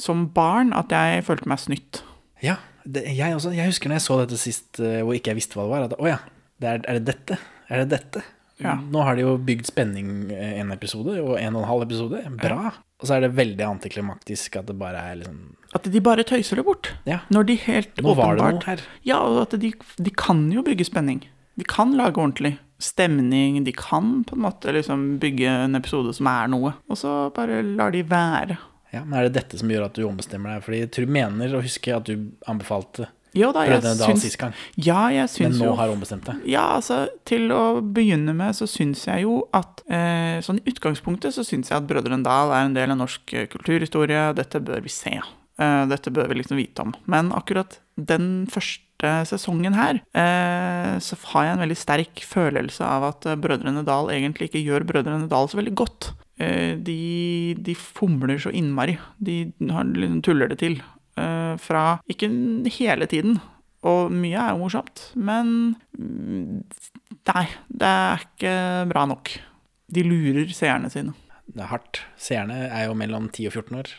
[0.00, 2.02] som barn at jeg følte meg snytt.
[2.44, 3.52] Ja, det, jeg også.
[3.56, 5.86] Jeg husker når jeg så dette sist, eh, hvor ikke jeg visste hva det var.
[5.88, 6.18] At å ja,
[6.62, 7.38] det er, er det dette?
[7.66, 8.24] Er det dette?
[8.62, 8.78] Ja.
[8.80, 12.22] Nå har de jo bygd spenning eh, en episode, og en og en halv episode.
[12.40, 12.72] Bra.
[12.96, 15.40] Og så er det veldig antiklimaktisk at det bare er liksom
[15.76, 16.94] At de bare tøyser det bort.
[17.08, 17.20] Ja.
[17.28, 18.84] Når de helt Nå åpenbart.
[19.04, 21.26] Ja, og at de, de kan jo bygge spenning.
[21.56, 23.58] De kan lage ordentlig stemning.
[23.64, 26.72] De kan på en måte liksom bygge en episode som er noe.
[26.88, 28.56] Og så bare lar de være.
[28.94, 30.64] Ja, men Er det dette som gjør at du ombestemmer deg?
[30.66, 34.38] Fordi jeg tror mener å huske at du anbefalte ja, da, jeg Brødrene Dal sist
[34.40, 36.44] gang, Ja, jeg men nå jo har ombestemt deg.
[36.48, 41.36] Ja, altså, til å begynne med så syns jeg jo at eh, Sånn i utgangspunktet
[41.36, 44.30] så syns jeg at Brødrene Dal er en del av norsk eh, kulturhistorie.
[44.38, 45.18] Dette bør vi se.
[45.18, 46.94] Eh, dette bør vi liksom vite om.
[47.10, 53.10] Men akkurat den første sesongen her, eh, så har jeg en veldig sterk følelse av
[53.12, 56.14] at eh, Brødrene Dal egentlig ikke gjør Brødrene Dal så veldig godt.
[56.38, 58.98] Eh, de, de fomler så innmari.
[59.18, 60.80] De liksom tuller det til.
[61.16, 62.28] Eh, fra Ikke
[62.76, 63.38] hele tiden,
[63.86, 66.64] og mye er jo morsomt, men mm,
[67.30, 68.56] nei, det er ikke
[68.90, 69.32] bra nok.
[69.86, 71.14] De lurer seerne sine.
[71.46, 72.02] Det er hardt.
[72.20, 73.92] Seerne er jo mellom 10 og 14 år.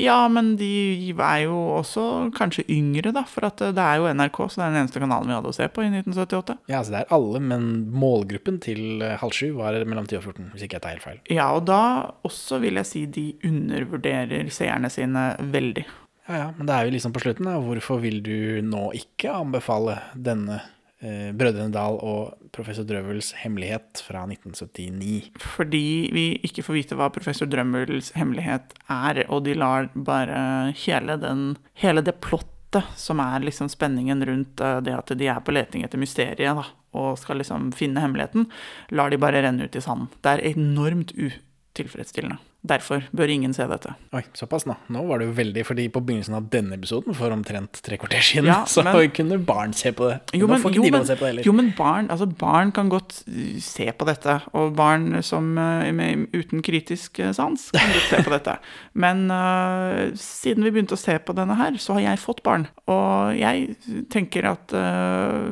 [0.00, 2.04] Ja, men de er jo også
[2.36, 3.24] kanskje yngre, da.
[3.28, 5.56] For at det er jo NRK, så det er den eneste kanalen vi hadde å
[5.56, 6.58] se på i 1978.
[6.70, 10.30] Ja, altså det er alle, men målgruppen til eh, halv sju var mellom 10 og
[10.30, 11.20] 14, hvis ikke jeg tar helt feil.
[11.32, 11.82] Ja, og da
[12.26, 15.86] også vil jeg si de undervurderer seerne sine veldig.
[16.24, 17.58] Ja, ja, men det er jo liksom på slutten, da.
[17.60, 20.70] Hvorfor vil du nå ikke anbefale denne eh,
[21.04, 25.32] Brødrene Dal og Professor Drøvels hemmelighet fra 1979?
[25.56, 25.84] Fordi
[26.14, 31.52] vi ikke får vite hva professor Drøvels hemmelighet er, og de lar bare hele, den,
[31.80, 32.52] hele det plottet
[32.98, 36.64] som er liksom spenningen rundt eh, det at de er på leting etter mysteriet, da,
[36.94, 38.48] og skal liksom finne hemmeligheten,
[38.94, 40.10] lar de bare renne ut i sanden.
[40.22, 42.40] Det er enormt utilfredsstillende.
[42.64, 43.92] Derfor bør ingen se dette.
[44.16, 44.76] Oi, såpass nå.
[44.94, 48.24] Nå var det jo veldig, fordi på begynnelsen av denne episoden, for omtrent tre kvarter
[48.24, 50.20] siden, Ja, så men- kunne barn se på det.
[50.32, 51.44] Jo, men, jo, men, se på det heller.
[51.44, 55.84] jo, men barn, altså barn kan godt uh, se på dette, og barn som, uh,
[55.92, 58.56] med, uten kritisk uh, sans kan godt se på dette.
[59.04, 62.68] Men uh, siden vi begynte å se på denne her, så har jeg fått barn.
[62.88, 63.74] Og jeg
[64.12, 65.50] tenker at uh,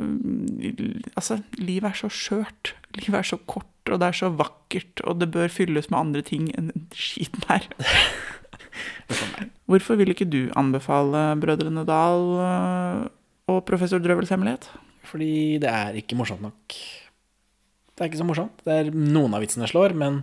[1.18, 2.74] altså, livet er så skjørt.
[3.00, 6.22] Livet er så kort, og det er så vakkert, og det bør fylles med andre
[6.26, 7.66] ting enn den skiten her.
[9.70, 13.06] Hvorfor vil ikke du anbefale Brødrene Dal uh,
[13.50, 14.68] og Professor Drøvels hemmelighet?
[15.08, 16.76] Fordi det er ikke morsomt nok.
[17.92, 18.62] Det er ikke så morsomt.
[18.64, 20.22] Det er Noen av vitsene slår, men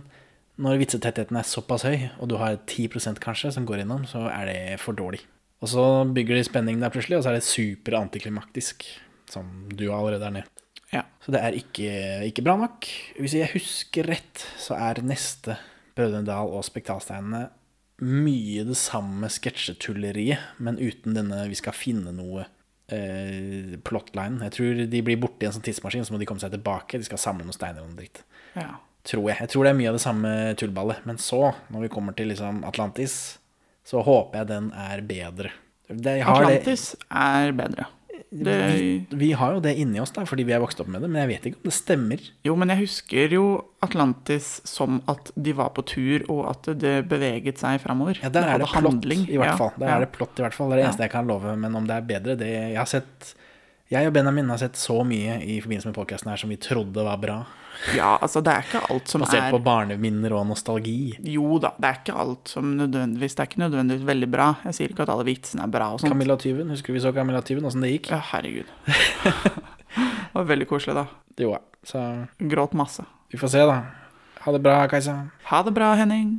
[0.60, 4.48] når vitsetettheten er såpass høy, og du har 10% kanskje som går innom, så er
[4.50, 5.22] det for dårlig.
[5.60, 8.84] Og så bygger de spenning der plutselig, og så er det super antiklimaktisk,
[9.30, 10.59] som du allerede er ned.
[10.92, 11.04] Ja.
[11.22, 11.90] Så det er ikke,
[12.26, 12.86] ikke bra nok.
[13.20, 15.56] Hvis jeg husker rett, så er neste
[15.94, 17.48] Brødrene Dal og Spektalsteinene
[18.00, 22.46] mye det samme sketsjetulleriet, men uten denne 'vi skal finne noe'
[22.88, 24.40] eh, plotline.
[24.42, 26.98] Jeg tror de blir borte i en sånn tidsmaskin, så må de komme seg tilbake.
[26.98, 28.22] De skal samle noen steiner og noe dritt.
[28.56, 28.78] Ja.
[29.04, 29.38] Tror jeg.
[29.40, 31.06] Jeg tror det er mye av det samme tullballet.
[31.06, 33.38] Men så, når vi kommer til liksom Atlantis,
[33.84, 35.52] så håper jeg den er bedre.
[35.88, 37.86] Har det- Atlantis er bedre.
[38.30, 41.02] Det, vi, vi har jo det inni oss, da, fordi vi er vokst opp med
[41.02, 42.28] det, men jeg vet ikke om det stemmer.
[42.46, 43.44] jo, men jeg husker jo
[43.82, 48.20] Atlantis som at de var på tur, og at det beveget seg framover.
[48.22, 49.74] Ja, Der er det plott, i hvert fall.
[49.80, 49.96] Der ja.
[49.96, 50.70] er det plott, i hvert fall.
[50.70, 51.56] Det er det eneste jeg kan love.
[51.58, 53.34] Men om det er bedre, det Jeg har sett
[53.90, 57.02] Jeg og Benjamin har sett så mye i forbindelse med podkasten her som vi trodde
[57.02, 57.40] var bra.
[57.96, 61.14] Ja, altså, det er ikke alt som Basert er på barneminner og nostalgi.
[61.32, 64.48] Jo da, det er ikke alt som nødvendigvis Det er ikke nødvendigvis veldig bra.
[64.68, 66.12] Jeg sier ikke at alle vitsene er bra og sånt.
[66.12, 68.12] Camilla Tyven, husker vi så Camilla Tyven, åssen det gikk?
[68.12, 68.68] Ja, herregud.
[68.84, 71.06] det var veldig koselig, da.
[71.40, 71.56] Jo,
[71.86, 72.04] så
[72.52, 73.06] Gråt masse.
[73.32, 73.80] vi får se, da.
[74.44, 75.16] Ha det bra, Kajsa.
[75.50, 76.38] Ha det bra, Henning.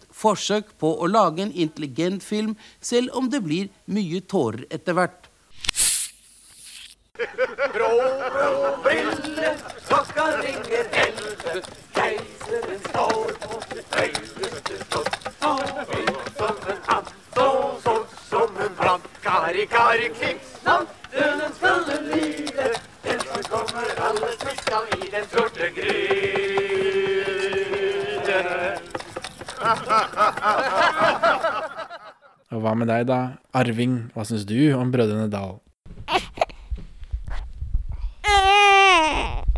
[0.21, 5.31] forsøk på å lage en intelligent film, selv om det blir mye tårer etter hvert.
[7.73, 7.89] Brå,
[8.33, 9.49] brå, brille,
[9.89, 10.79] så skal ringe.
[11.95, 13.59] Keiseren står på
[13.91, 15.19] høyeste slott.
[15.41, 15.51] Så
[15.91, 16.07] høy
[16.39, 17.47] som en and, så
[17.83, 19.05] sort som en brann.
[19.21, 22.73] Kari, kari, klippsnavn, døden skal den lide.
[23.03, 26.70] Den som kommer alle skal i den sorte gryte.
[32.51, 33.19] Og hva med deg, da?
[33.55, 35.59] Arving, hva syns du om Brødrene Dal?
[38.21, 39.50] Eh.